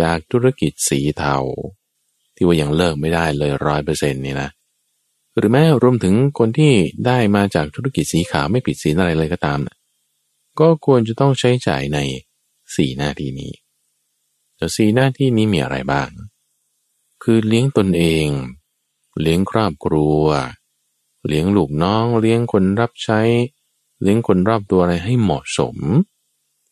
[0.00, 1.36] จากธุรกิจสีเทา
[2.34, 4.48] ที่ว่ายังเลิกไม่ได้เลยร้อยเปอร์เซ็นต์นี่นะ
[5.36, 6.72] หรือแม้รวมถึงคนที่
[7.06, 9.58] ได้มาจากธุรกิจสีขาวไม่ผิดศีลอะไรเลยก็ตาม
[10.60, 11.98] ก็ควรจะต้องใช้จ่ายใน
[12.74, 13.52] สี่หน้าที่นี้
[14.56, 16.08] แต่สี่หน้าที่นี้มีอะไรบ้าง
[17.22, 18.28] คือเลี้ยงตนเอง
[19.20, 20.22] เลี้ยงครอบครัว
[21.26, 23.20] เลี้ยงลูกน้อง เลี้ยงคนรับใช้
[24.02, 25.76] เลี้ยงคนรอบตัวอะไรให้เหมาะสม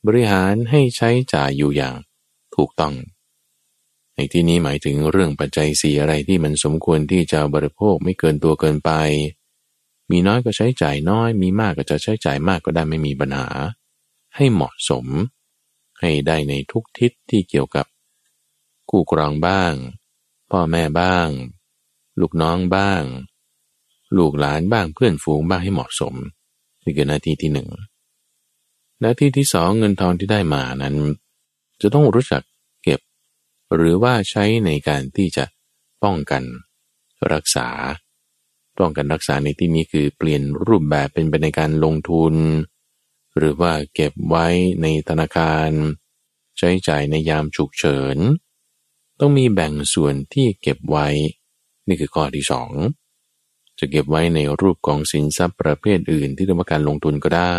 [0.06, 1.94] บริหารให้ใช้จ่ายอยู่อย่าง
[2.56, 2.94] ถูกต้อง
[4.14, 8.90] ในที่นี้หมายถึงเรื่องปัจจัยสีอะไรที่มันสมควรที่จะบริโภคไม่เกินตัวเกินไป
[10.10, 13.48] มีน้อยก็ใช้จ่ายน้อย มีมากก็จะใช้จ่ายมากก็ได้ไม่มีปัญหา
[14.36, 15.06] ให้เหมาะสม
[16.00, 17.86] ให้ได้ในทุกทิศที่เกี่ยวกับ
[18.90, 19.72] คู่ครองบ้าง
[20.50, 21.28] พ่อแม่บ้าง
[22.20, 23.02] ลูกน้องบ้าง
[24.16, 26.14] ลูกหลานบ้างเพื่อนฝูงบ้างให้เหมาะสม
[26.82, 27.68] นี่คือหน้าที่ที่หนึ่ง
[29.00, 30.96] หน้าที่ที่สองเงินทองที่ได้มานั้น
[31.82, 32.42] จะต้องรู้จัก
[32.82, 33.00] เก็บ
[33.74, 35.44] หรือว่าใช้ในการที่จะ
[36.02, 36.42] ป้องกัน
[37.32, 37.68] รักษา
[38.78, 42.34] ป้องกันรักษาในที่นี้คือเปลี่ยนรูปแบบเป็นไปในการลงทุน
[43.36, 44.46] หรือว่าเก็บไว้
[44.82, 45.70] ในธนาคาร
[46.58, 48.18] ใช้จ่ายในยามฉุกเฉิน
[49.20, 51.08] ต้องมีแบ่งส่วนที่เก็บไว้
[51.88, 52.70] นี่คือข้อที่สอง
[53.78, 57.58] จะเก็บไว้ในรูปของสินทรัพย์ประเภทอื่นที่เรียกว่าการลงทุนก็ได้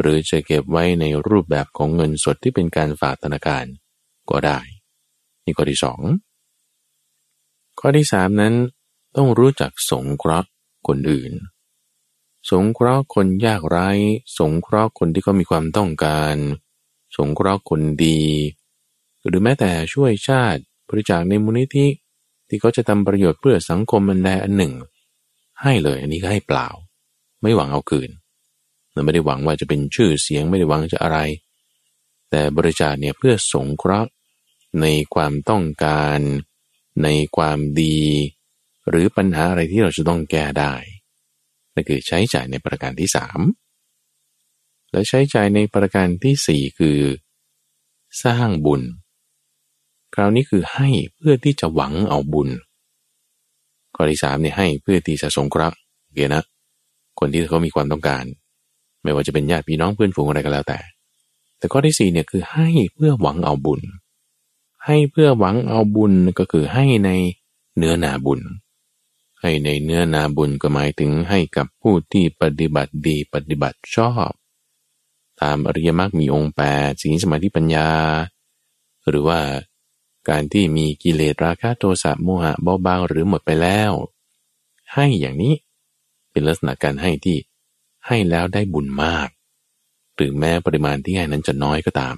[0.00, 3.64] หรือจะเก็บไว้ในรูปแบบของเงินสดที่เป็นการฝากธนาคาร
[4.30, 4.60] ก็ได้
[5.44, 6.00] นี่ข้อที่สอง
[7.80, 8.54] ข้อที่สามนั้น
[9.16, 10.48] ต้องรู้จักสงเคราะห์
[10.88, 11.32] คนอื่น
[12.48, 13.88] สงเคราะห์คนยากไร้
[14.38, 16.36] สงเคราะห์คนที่เขามีความต้องการ
[17.16, 18.22] สงเคราะห์คนดี
[19.26, 21.86] หรือแม้แต่ช่วยชาติบริจาคในมูลนิธิ
[22.48, 24.74] ที่เขาจะทำประโยชน์เพื่อสังคมอันใดอันหนึ่ง
[25.62, 26.68] ให้เลยอันนี้ก็ให้เปล่า
[27.42, 28.10] ไม่หวังเอาคืน
[28.92, 31.18] เราไม่ได้หวังว่าจะเป็นชื่อเสียงไม่ได้หวังจะอะไร
[32.30, 34.10] แต่บริจาคเนี่ยเพื่อสงเคราะห์
[34.80, 36.18] ในความต้องการ
[37.02, 38.00] ในความดี
[38.88, 40.74] หรือปัญหาอะไรที่เราจะต้องแก้ได้
[41.80, 43.40] นั่นคือใช้จ่ายในประการที่สาม
[44.90, 46.98] และใช้จ่ายในประการที่สี่คือ
[48.24, 48.82] สร้างบุญ
[50.14, 52.48] คราวนี้คือให้เพื่อที่จะหวังเอาบุญ
[53.94, 56.42] ข้อที่สามเนี่ยให้เพื่อที่จะสงเคราะห์โอเคนะ
[57.18, 58.24] คนที่เขามีความต้องการ
[59.02, 60.78] ไม่ว่าจะเป็นญาติพี่น้องเพื่อนฝูงอะไรก็แล้วแต่
[61.58, 63.80] แต่ข้อที่สี่เนี่ยคือให้เพื่อหวังเอาบุญ
[64.86, 67.10] ให้เพื่อหวังเอาบุญก็คือให้ใน
[67.76, 68.40] เนื้อนาบุญ
[69.40, 74.30] ให้ในเนื้อนาบุญก็หมายถึงให้กับผู้ที่ปฏิบัติดีปฏิบัติชอบ
[75.40, 77.88] ตามอริยมรรคมีองค์แปดสีสมาธิปัญญา
[79.08, 79.40] หรือว่า
[80.28, 83.92] การที่มีกิเลสราคะโทสะโมหะเบาบางหรือหมดไปแล้ว
[84.94, 85.54] ให้อย่างนี้
[86.30, 87.38] เป็นลักษณะการให้ที่
[88.06, 89.28] ให้แล้วได้บุญมาก
[90.14, 92.16] หรือแม้ปริมาณที่ให้นั้นจะน้อยก็ตาม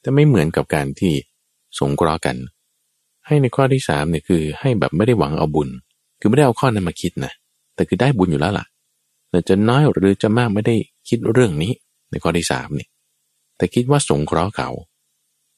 [0.00, 1.14] แต่ไม่เหมือนกับการที่
[1.78, 2.36] สงเคราะห์กัน
[3.26, 5.68] ให้ในข้อที่สามเนี่ยคือ ให้แบบไม่ได้หวังเอาบุญ
[6.20, 7.32] คือไม่ได้เอาข้อนั้นมาคิดนะ
[7.74, 8.66] แต่คือได้บุญอยู่แล้วล่ะ
[9.30, 10.76] แต่จะน้อยหรือจะมากไม่ได้
[11.08, 11.72] คิดเรื่องนี้
[12.10, 12.88] ในข้อที่สามเนี่ย
[13.56, 14.68] แต่คิดว่าสงเคราะห์เขา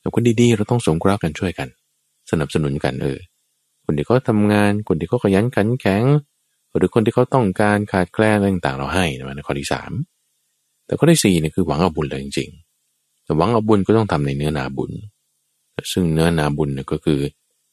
[0.01, 1.69] แต่คนดีๆเราต้องสงเคราะห์กันช่วยกัน
[2.31, 3.19] สนับสนุนกันเออ
[3.85, 6.05] คนที่เขาทางานคนที่เขาขยันขันแข็ง
[6.77, 9.93] หรือคนที่เขาต้องการขาดแคลนอะไรต่างๆ เราให้นะในข้อที่สาม
[10.87, 14.91] แต่ข้อที่สี่เนี่ยคือหวังเอาบุญเลยจริงๆแต่หวังเอาบุญก็ต้องทำในเนื้อนาบุญ
[15.93, 17.21] ซึ่งเนื้อนาบุญเนี่ยก็คือ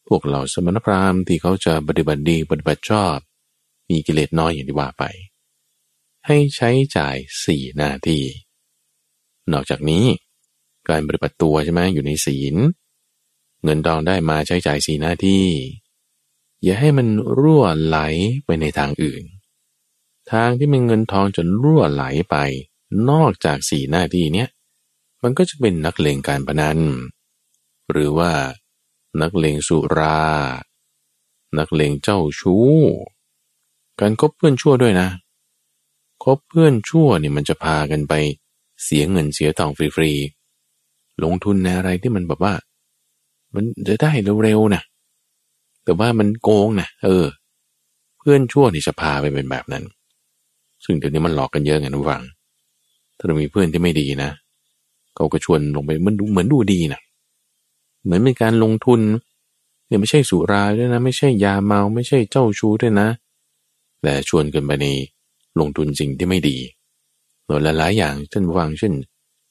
[0.08, 3.16] พวกเราสมณพราหมณ์ที่เขาจะปฏิบัติดีปฏิบัติชอบ
[3.90, 5.04] มีกิเลสน้อยอย่างที่ว่าไป
[6.28, 8.24] ให้ใช้จ่ายสี่หน้าที่
[9.52, 10.06] นอกจากนี้
[10.90, 12.56] การปฏิบัติตัวใช่ไหมอยู่ในศีล
[13.64, 15.46] เงินทองได้มาใช้จ่ายสี่หน้าที่
[16.64, 17.08] อย่าให้มัน
[17.40, 17.98] รั่วไหล
[18.46, 19.24] ไปในทางอื่น
[20.32, 22.38] ทางที่มันเงินทองจะรั่วไหลไป
[23.10, 24.50] นอกจากสี่หน้าที่เนี้ย
[25.24, 26.80] มันก็จะเป็นนักเลงการพนัน
[27.92, 28.32] หรือว่า
[29.22, 30.22] นักเลงสุรา
[31.58, 32.68] นักเลงเจ้าชู้
[34.00, 35.10] การคบเพื่อนชั่วด้วยนะ
[36.24, 38.14] คบเพื่อนชั่วเนี่ยมันจะพากันไป
[38.84, 42.54] เสียเงินเสียทองฟรีๆ ลงทุนในอะไรที่มันแบบว่า
[43.56, 44.12] มันจะได้
[44.44, 44.84] เร็วๆนะ
[45.84, 47.26] แต่ว่ามันโกงนะเออ
[48.18, 49.84] เพื่อนชั่วนี่จะพาไปเป็นแบบนั้น
[50.84, 52.24] ซึ่งเดี๋ยวนี้มันหลอกกันเยอะไงนะฟัง
[53.18, 54.30] ถ้าเรามีเพื่อนที่ไม่ดีนะ
[55.16, 57.02] เขาก็ชวนลงไปมันดูเหมือนดูดีนะ
[58.04, 59.02] เหมือนเป็นการลงทุน
[59.88, 63.08] เนี่ยไม่ใช่สุราด้วยนะ ไม่ใช่ยาเมาไม่ใช่เจ้าชู้ด้วยนะ
[64.02, 64.88] แต่ชวนกันไปใน
[65.60, 66.58] ลงทุนสิ่งที่ไม่ดี
[67.48, 68.94] หลายหลายอย่างเช่นวางเช่น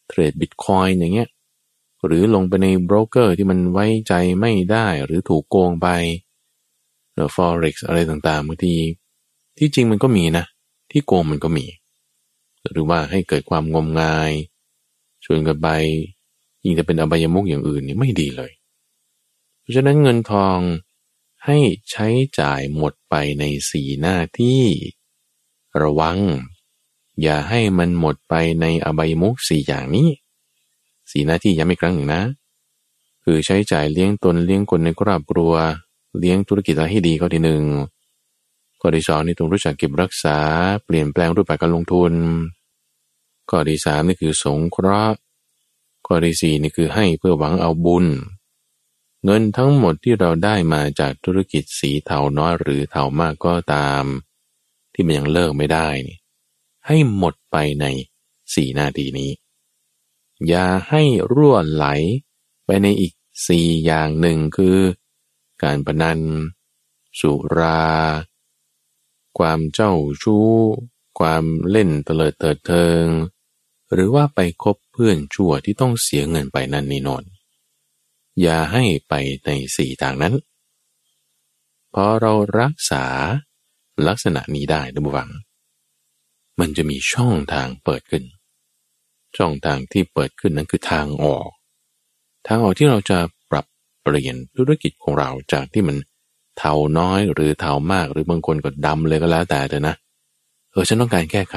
[0.09, 1.29] เทรดบิตคอยน์อย่างเงี้ย
[2.07, 5.89] หรือลงไปในโบรกเกอร์ที่มันไว้ใจไม่ได้หรือถูกโกงไป
[7.13, 8.75] หรือ forex อะไรต่างๆบางที
[9.59, 10.45] ที่จริงมันก็มีนะ
[10.91, 11.67] ที่โกงมันก็มี
[12.73, 14.33] หรือว่าให้เกิดความงมงาย
[15.25, 15.69] ชวนกันไป
[16.65, 18.53] ยิ่งจะเป็นอบายมุกอย่างอื่นนี่ไม่ดีเลย
[19.61, 20.59] เพราะฉะนั้นเงินทอง
[21.47, 21.59] ให้
[21.91, 22.09] ใช้
[22.41, 24.63] จ่ายหมดไปในสีหน้าที่
[25.83, 26.19] ระวัง
[27.23, 30.09] อย่าให้มันหมดไปในอบายมุกสี่อย่างนี้
[31.11, 32.23] สีหน้าที่ย้ำอีกครั้งหนึ่งนะ
[33.25, 35.53] คือใช้จ่ายเลี้ยงตนเลี้ยงคนในครอบครัว
[36.19, 37.65] เลี้ยงธุรกิจอะไรให้ดีก็ทีหนึ่ง
[38.81, 40.39] ข้อที่สองนี่ต้องรู้จักเก็บรักษา
[40.85, 42.13] เปลี่ยนแปลงรูปแบบการลงทุน
[43.51, 45.19] ข้อที่สามนี่คือสงเคราะห์
[46.15, 48.07] ข้อที่สี่นี่คือให้เพื่อหวังเอาบุญ
[49.25, 54.05] เงินทั้งหมดที่เราได้มาจากธุรกิจสีเทาน้อยหรือเทามากก็ตาม
[54.93, 56.19] ที่มันยังเลิกไม่ได้นี่
[56.87, 57.87] ให้หมดไปใน
[58.55, 59.33] สี่นาทีนี้
[60.49, 61.03] อย่าให้
[61.33, 61.87] รั่วไหล
[62.67, 63.13] ไปในอีก
[63.49, 64.79] สี่อย่างหนึ่งคือ
[65.63, 66.19] การพนัน
[67.21, 67.87] สุรา
[69.39, 69.93] ความเจ้า
[70.23, 70.51] ชู้
[71.19, 73.07] ความเล่นเตลิดเถิดเทิง
[73.93, 77.25] หรือว่าไปคบเพื่อนชั่วที่ต้องเสียเงินไปนั่นนี่นน
[78.43, 79.15] อย่าให้ไป
[79.45, 80.35] ในสี่ทางนั้น
[81.95, 83.05] พอเรารักษา
[84.07, 85.31] ลักษณะนี้ได้ดูบัง
[86.61, 88.25] มันจะมีช่องทางเปิดขึ้น
[89.37, 91.51] ช่องทางที่เปิดขึ้นนั้นคือทางออก
[92.47, 93.19] ทางออกที่เราจะ
[93.51, 93.67] ปรับ
[94.03, 95.97] เปลี่ยนธุรกิจของเราจากที่มัน
[96.59, 99.97] เทาน้อยหรือเทามากหรือบางคนก็ดำเลยก็แล้วแต่เถอะนะ
[100.71, 101.57] เออฉันต้องการแก้ไข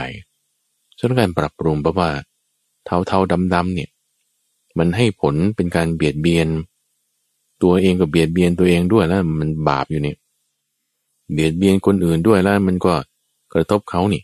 [0.98, 2.10] ฉันต้องการปรับปรุงเพราะว่า
[2.86, 3.90] เทาเทาดำดำเนี่ย
[4.78, 6.48] มันให้ผลเป็นการเบียดเบียน
[7.64, 10.16] ตัวเองก็เบียดเบียนตัวเองด้วยแล้วมันบาปอยู่นี่
[11.34, 12.94] เบียดเบียนคนอื่นด้วยแล้วมันก็
[13.54, 14.24] กระทบเขานี่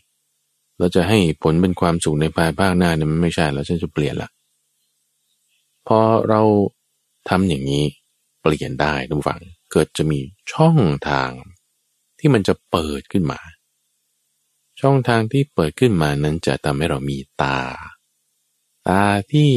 [0.78, 4.30] เราจะให้ผลเป็นความสุขในภายภาคหน้าเนี่ยมันไม่ใช่แล้วฉันจะเปลี่ยนละ
[5.86, 5.98] พอ
[6.28, 6.40] เรา
[7.28, 7.84] ทำอย่างนี้
[8.42, 9.40] เปลี่ยนได้ทุกฝัง
[9.72, 10.18] เกิดจะมี
[10.52, 11.30] ช่องทาง
[12.18, 13.40] ที่มันจะเปิดขึ้นมา
[14.82, 17.60] ช่องทางที่เปิดขึ้นมานั้นจะทำให้เรามีตา
[18.88, 19.52] ตาที่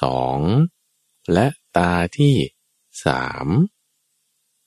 [0.00, 0.38] สอง
[1.32, 1.46] และ
[1.76, 2.34] ตาที่
[3.06, 3.46] สาม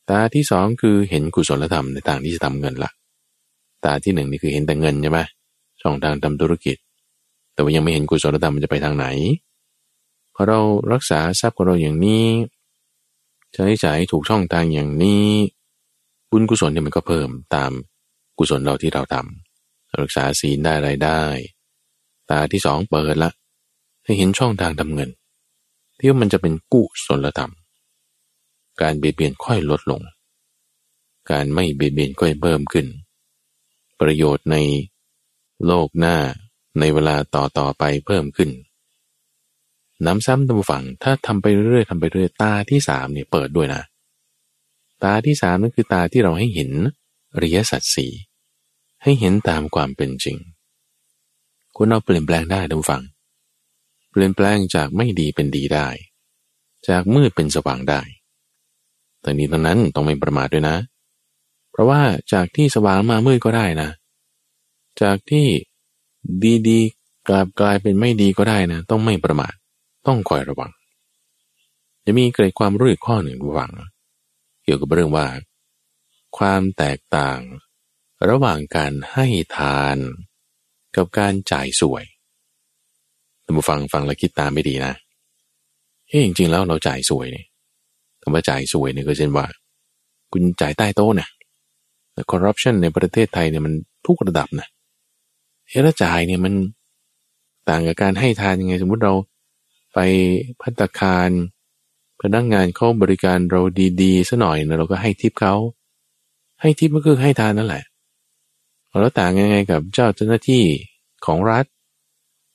[0.10, 2.92] ตาที่สองคือเห็นกุศลธรรมในทางที่จะทำเงินละ
[3.86, 5.20] ตาที่หนึ่งนี่คือเห็นแต่เงินใช่ไหม
[5.82, 6.78] ช่องทางทำธุรกิจ
[7.54, 9.06] แต่ว่ายังไม่เห็นกุศลธรรมมันจะไปทางไหน
[10.34, 10.60] พอเรา
[10.94, 12.26] รักษาทรัพย์ของเราอย่างนี้
[13.54, 15.28] ใช้จ่ายถูกช่องทางอย่างนี้
[16.32, 17.72] บุญกุศลเนี่ยมันก็เพิ่มตาม
[18.38, 19.39] กุศลเราที่เราทำ
[20.02, 21.24] รักษาศีลได้ไรได้
[22.30, 23.32] ตาที่สองเปิดละ
[24.04, 25.10] ให้เห็นช่องทางทำเงิน
[25.98, 27.54] ที่มันจะเป็นกุศลธรรม
[28.82, 30.02] การเบียดเบียนค่อยลดลง
[31.32, 32.88] การไม่เบียดเบียนก็เพิ่มขึ้น
[34.00, 34.58] ประโยชน์ใน
[35.66, 36.18] โลกหน้า
[36.80, 38.50] ในเวลาต่อต่อไปเพิ่มขึ้น
[40.06, 43.82] น้ำซ้ำตำฝังถ้าทำไปเรื่อยๆทำไปเรื่อยตาที่สามเนี่ยเปิดด้วยนะ
[45.04, 46.72] ตาที่สามนั่นคือตาที่เราให้เห็น
[47.34, 48.12] อริยสัจสี่
[49.04, 50.38] ให้เห็นตามความเป็นจริง
[51.76, 53.04] คนเราเปลี่ยนแปลงได้ทุกฝัง
[54.12, 55.88] เปลี่ยนแปลงจากไม่ดีเป็นดีได้
[56.88, 58.02] จากมืดเป็นสว่างได้
[59.22, 60.78] แต่นี้ตรงนั้นต้องไม่ประมาทด้วยนะ
[61.72, 62.02] เพราะว่า
[62.34, 63.90] จากที่สว่างมามืดก็ได้นะ
[65.02, 65.48] จากที่
[66.68, 69.54] ดีๆกลับกลายเป็นไม่ดีก็ได้นะ ต้องไม่ประมาท
[70.08, 70.72] ต้องคอยระวัง
[72.06, 73.72] จะมีเกิดความรู้อีกข้อหนึ่งระวัง
[74.64, 75.28] เกี่ยวกับเรื่องว่า
[76.38, 77.40] ความแตกต่าง
[78.28, 79.26] ระหว่างการให้
[79.58, 79.98] ทาน
[80.96, 82.04] กับการจ่ายสวย
[83.44, 84.94] ท่านผู้ฟังฟังแล้วคิดตามไม่ดีนะ
[86.08, 87.46] เฮ้จริงๆแล้วเราจ่ายสวยเนี่ย
[88.22, 89.46] คำว่าจ่ายสวยเนี่ยก็เช่นว่า
[90.32, 91.28] คุณจ่ายใต้โต๊ะนะ
[92.14, 93.74] แต่คอร์รัปชันในประเทศไทยเนี่ยมัน
[94.06, 94.68] ทุกระดับนะ
[95.70, 96.54] เฮ้แล้วจ่ายเนี่ยมัน
[97.70, 99.14] ต่างกับการให้ทานยังไง สมมุติเรา
[99.94, 100.00] ไป
[100.62, 101.30] พัตคาร
[102.22, 103.62] พนักงานเขาบริการเรา
[104.02, 105.56] ดีๆซะหน่อยนะเราก็ให้ทิปเขา
[106.62, 107.84] ให้ทิปก็คือให้ทานนั่นแหละ
[108.90, 110.64] แล้วต่างยังไงกับเจ้าเจ้าหน้าที่
[111.26, 111.66] ของรัฐ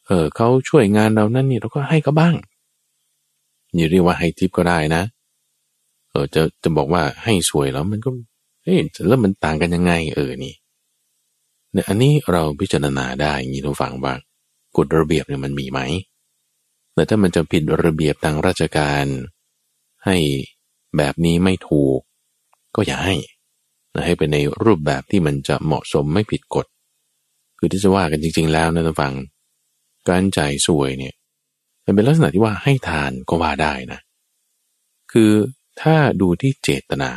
[0.06, 2.34] เออเขาช่วยงานเรานั่นนี่เราก็ให้เขาบ้าง
[3.74, 5.02] อย่าเรียกว่าให้ทิปก็ได้นะ
[6.10, 8.10] เออจะจะบอกว่าให้สวยแล้วมันก็
[8.62, 8.78] เฮ้ย
[9.08, 10.54] แล้วมันต่างกันยังไง เออนี่
[11.72, 14.14] เนี่ยอันนี้เราพิจารณาได้อย่างนี้ทุกฝังว่า
[14.76, 15.80] กฎระเบียบเนี่ยมันมีไหม
[16.94, 19.04] แต่ถ้ามันจะผิดระเบียบทางราชการ
[20.04, 20.16] ให้
[20.96, 21.98] แบบนี้ไม่ถูก
[22.74, 23.16] ก็อย่าให้
[24.04, 26.66] ให้เป็นในรูปแบบที่มันจะเหมาะสมไม่ผิดกฎ
[27.58, 29.12] คือที่จะว่ากันจริง ๆ แล้วนะท่านฟัง
[30.08, 31.14] การจ่ายสวยเนี่ย
[31.84, 34.00] มันเป็นลักษณะที่ว่าให้ทานก็ว่าได้นะ
[35.12, 35.30] คือ
[35.80, 37.12] ถ้าดูที่เจตนา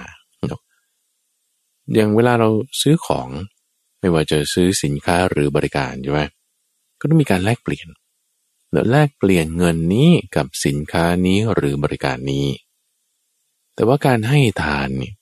[1.96, 2.50] อย่างเวลาเรา
[2.82, 3.28] ซื้อของ
[4.00, 6.22] ไม่ว่าจะซื้อสินค้าหรือบริการใช่ไหม
[7.00, 7.88] ก็ต้องมีการแลกเปลี่ยน
[8.72, 12.48] แล้วแลกเปลี่ยนเงินนี้กับสินค้านี้หรือบริการนี้
[13.76, 15.14] แต่ว่าการให้ทานเนี่ย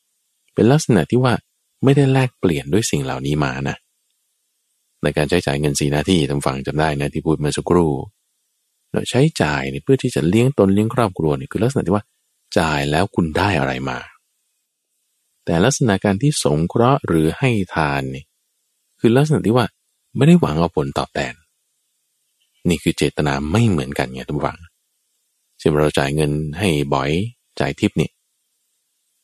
[0.53, 1.33] เป็นลักษณะที่ว่า
[1.85, 3.75] ไม่ได้แลกเปลี่ยนด้วยสิ่งเหล่านี้มานะ
[5.03, 7.91] ในการใช้จ่ายเงินสีหน้าที่ทางฝั่งจำได้นะที่พูดเมื่อสักครู่
[8.91, 12.05] เราใช้จ่ายเพื่อที่จะเลี้ยงตนเลี้ยงครอบครัวนี่คือลักษณะที่ว่า
[12.57, 13.99] จ่ายแล้วคุณได้อะไรมา
[15.45, 18.23] แต่ลักษณะการที่สงเคราะห์หรือให้ทานนี่
[18.99, 19.65] คือลักษณะที่ว่า
[20.15, 21.33] ไม่ได้หวังเอาผลตอบแทน
[22.69, 24.59] นี่คือเจตนาไม่เหมือนกันไงทุกฝัง
[25.59, 27.11] เช่นเราจ่ายเงินให้บ่อย
[27.59, 28.09] จ่ายทิปนี่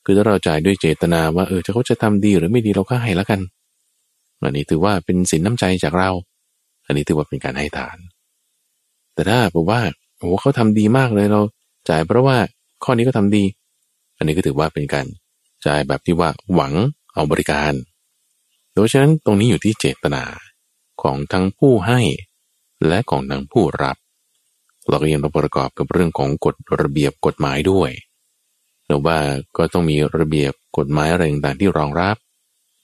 [0.06, 3.39] คือถ้าเราจ่ายด้วยเจตนาว่าเออจะเขาจะทำดีหรือไม่ดีเราก็ให้แล้วกัน
[4.41, 6.10] อันนี้ถือว่าเป็นสินน้ำใจจากเรา
[6.86, 7.97] อันนี้ถือว่าเป็นการให้ทาน
[9.14, 9.82] แต่ถ้าบอกว่า
[10.18, 11.41] โอ้เขาทำดีมากเลยเรา
[11.89, 12.38] จ่ายเพราะว่า
[12.84, 13.43] ข้อนี้ก็ทำดี
[14.18, 15.06] อันนี้ก็ถือว่าเป็นการ
[15.66, 16.74] จ่ายแบบที่ว่าหวัง
[17.14, 17.74] เอาบริการ
[18.74, 20.24] โดยฉะนั้นตรงนี้อยู่ที่เจตนา
[21.02, 21.99] ของทั้งผู้ให้
[22.88, 23.97] และของทั้งผู้รับ
[24.89, 27.89] เราก็ยังต้องประกอบกับเรื่องของกฎระเบียบกฎหมายด้วย
[28.92, 29.20] หรือว่า
[29.58, 32.16] ก็ต้องมีระเบียบกฎหมายอะไรต่างๆที่รองรับ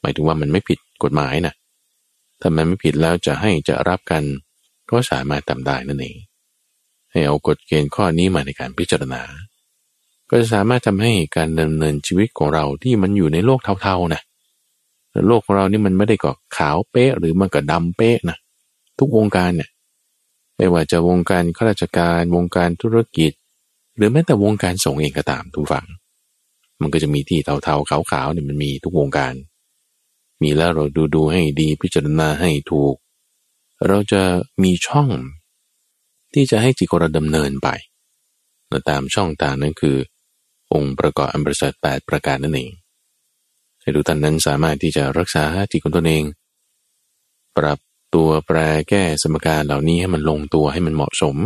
[0.01, 1.53] หมายถึงว่ามันไม่ผิดกฎหมายนะ
[2.41, 4.23] ถ้ามันไม่ผิดแล้วจะให้จะรับกัน
[4.89, 6.17] ก็สามารถทำได้นั่นเอง
[7.11, 9.21] ให้เอากฎเกณฑ์ข้อนี้มาในการพิจารณา
[10.29, 14.21] ก็จะสามารถทำให้การดำเนินชีวิตของเราที่มันอยู่ในโลกเทาๆนะ
[15.27, 18.37] โลกของเรานี่มันไม่ได้ก็ขาวเป๊ะหรือมันก็ดำเป๊ะนะ
[18.99, 19.69] ทุกวงการเนี่ย
[20.55, 23.31] ไม่ว่าจะวงการข้าราชการ วงการธุรกิจ
[23.97, 25.87] หรือแม้แต่วงการสงฆ์เองก็ตามทุกฝั่ง
[26.81, 29.33] มันก็จะมีที่เทาๆขาวๆเนี่ยมันมีทุกวงการ
[30.41, 32.95] มีแล้วเราดูดูให้ดีพิจารณาให้ถูก
[33.87, 34.21] เราจะ
[34.63, 35.09] มีช่อง
[36.33, 37.69] ที่จะให้จิตเราดำเนินไป
[38.89, 39.97] ตามช่องทางนั้นคือ
[40.73, 42.71] องค์ประกอบอันประเสริฐแปดประการนั่นเอง
[43.81, 46.23] ให้ทุกท่านนั้นสามารถที่จะรักษาจิตของตนเอง
[47.57, 47.79] ปรับ
[48.15, 48.57] ตัวแปร
[48.89, 51.37] แก้สมการเหล่านี้ให้มันลงตัวให้มันเหมาะสม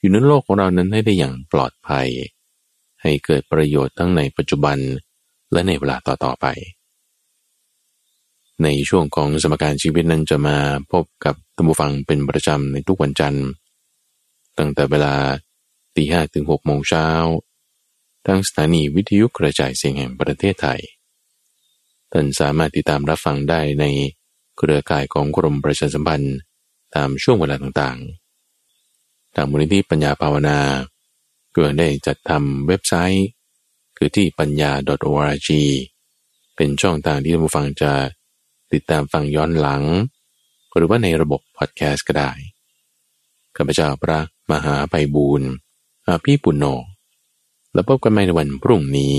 [0.00, 2.08] อยู่ในโลกของเรานั้นให้ได้อย่างปลอดภัย
[3.02, 4.78] ให้เกิดประโยชน์ทั้งในปัจจุบัน
[5.52, 6.46] และในเวลาต่อๆไป
[8.62, 10.56] ในช่วงของสมการชีวิตนั้นจะมา
[10.92, 13.46] พบกับตัมบูฟังเป็นประจำในทุกวันจันทร์
[14.58, 15.14] ตั้งแต่เวลา
[15.96, 17.06] ตีห้ถึงหกโมงเช้า
[18.26, 20.80] ทั้งสถานีวิทยุกระจายเสียงแห่งประเทศไทย
[22.12, 23.84] ท่านสามารถติดตามรับฟังได้ใน
[24.56, 26.36] เครือข่ายของกรมประชาสัมพันธ์
[26.94, 28.25] ตามช่วงเวลาต่างๆ
[29.36, 30.58] ทางมูลนิธิปัญญาภาวนา
[31.56, 33.26] ก็ได้จัดทำเว็บไซต์
[33.96, 34.70] คือที่ปัญญา
[35.06, 35.48] .org
[36.56, 37.92] เป็นช่องทางที่ท่านผู้ฟังจะ
[38.72, 39.82] ติดตามฟังย้อนหลัง
[40.76, 42.30] หรือว่าในระบบพอดแคสต์ก็ได้
[43.56, 44.20] ข้าพเจ้าพระ
[44.50, 45.50] มหาไปบูรณ์
[46.06, 46.64] อาพี่ปุณโญ
[47.72, 49.16] แล้วพบกันใหม่ในวันพรุ่งนี้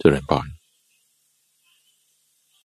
[0.00, 0.46] จุลปอน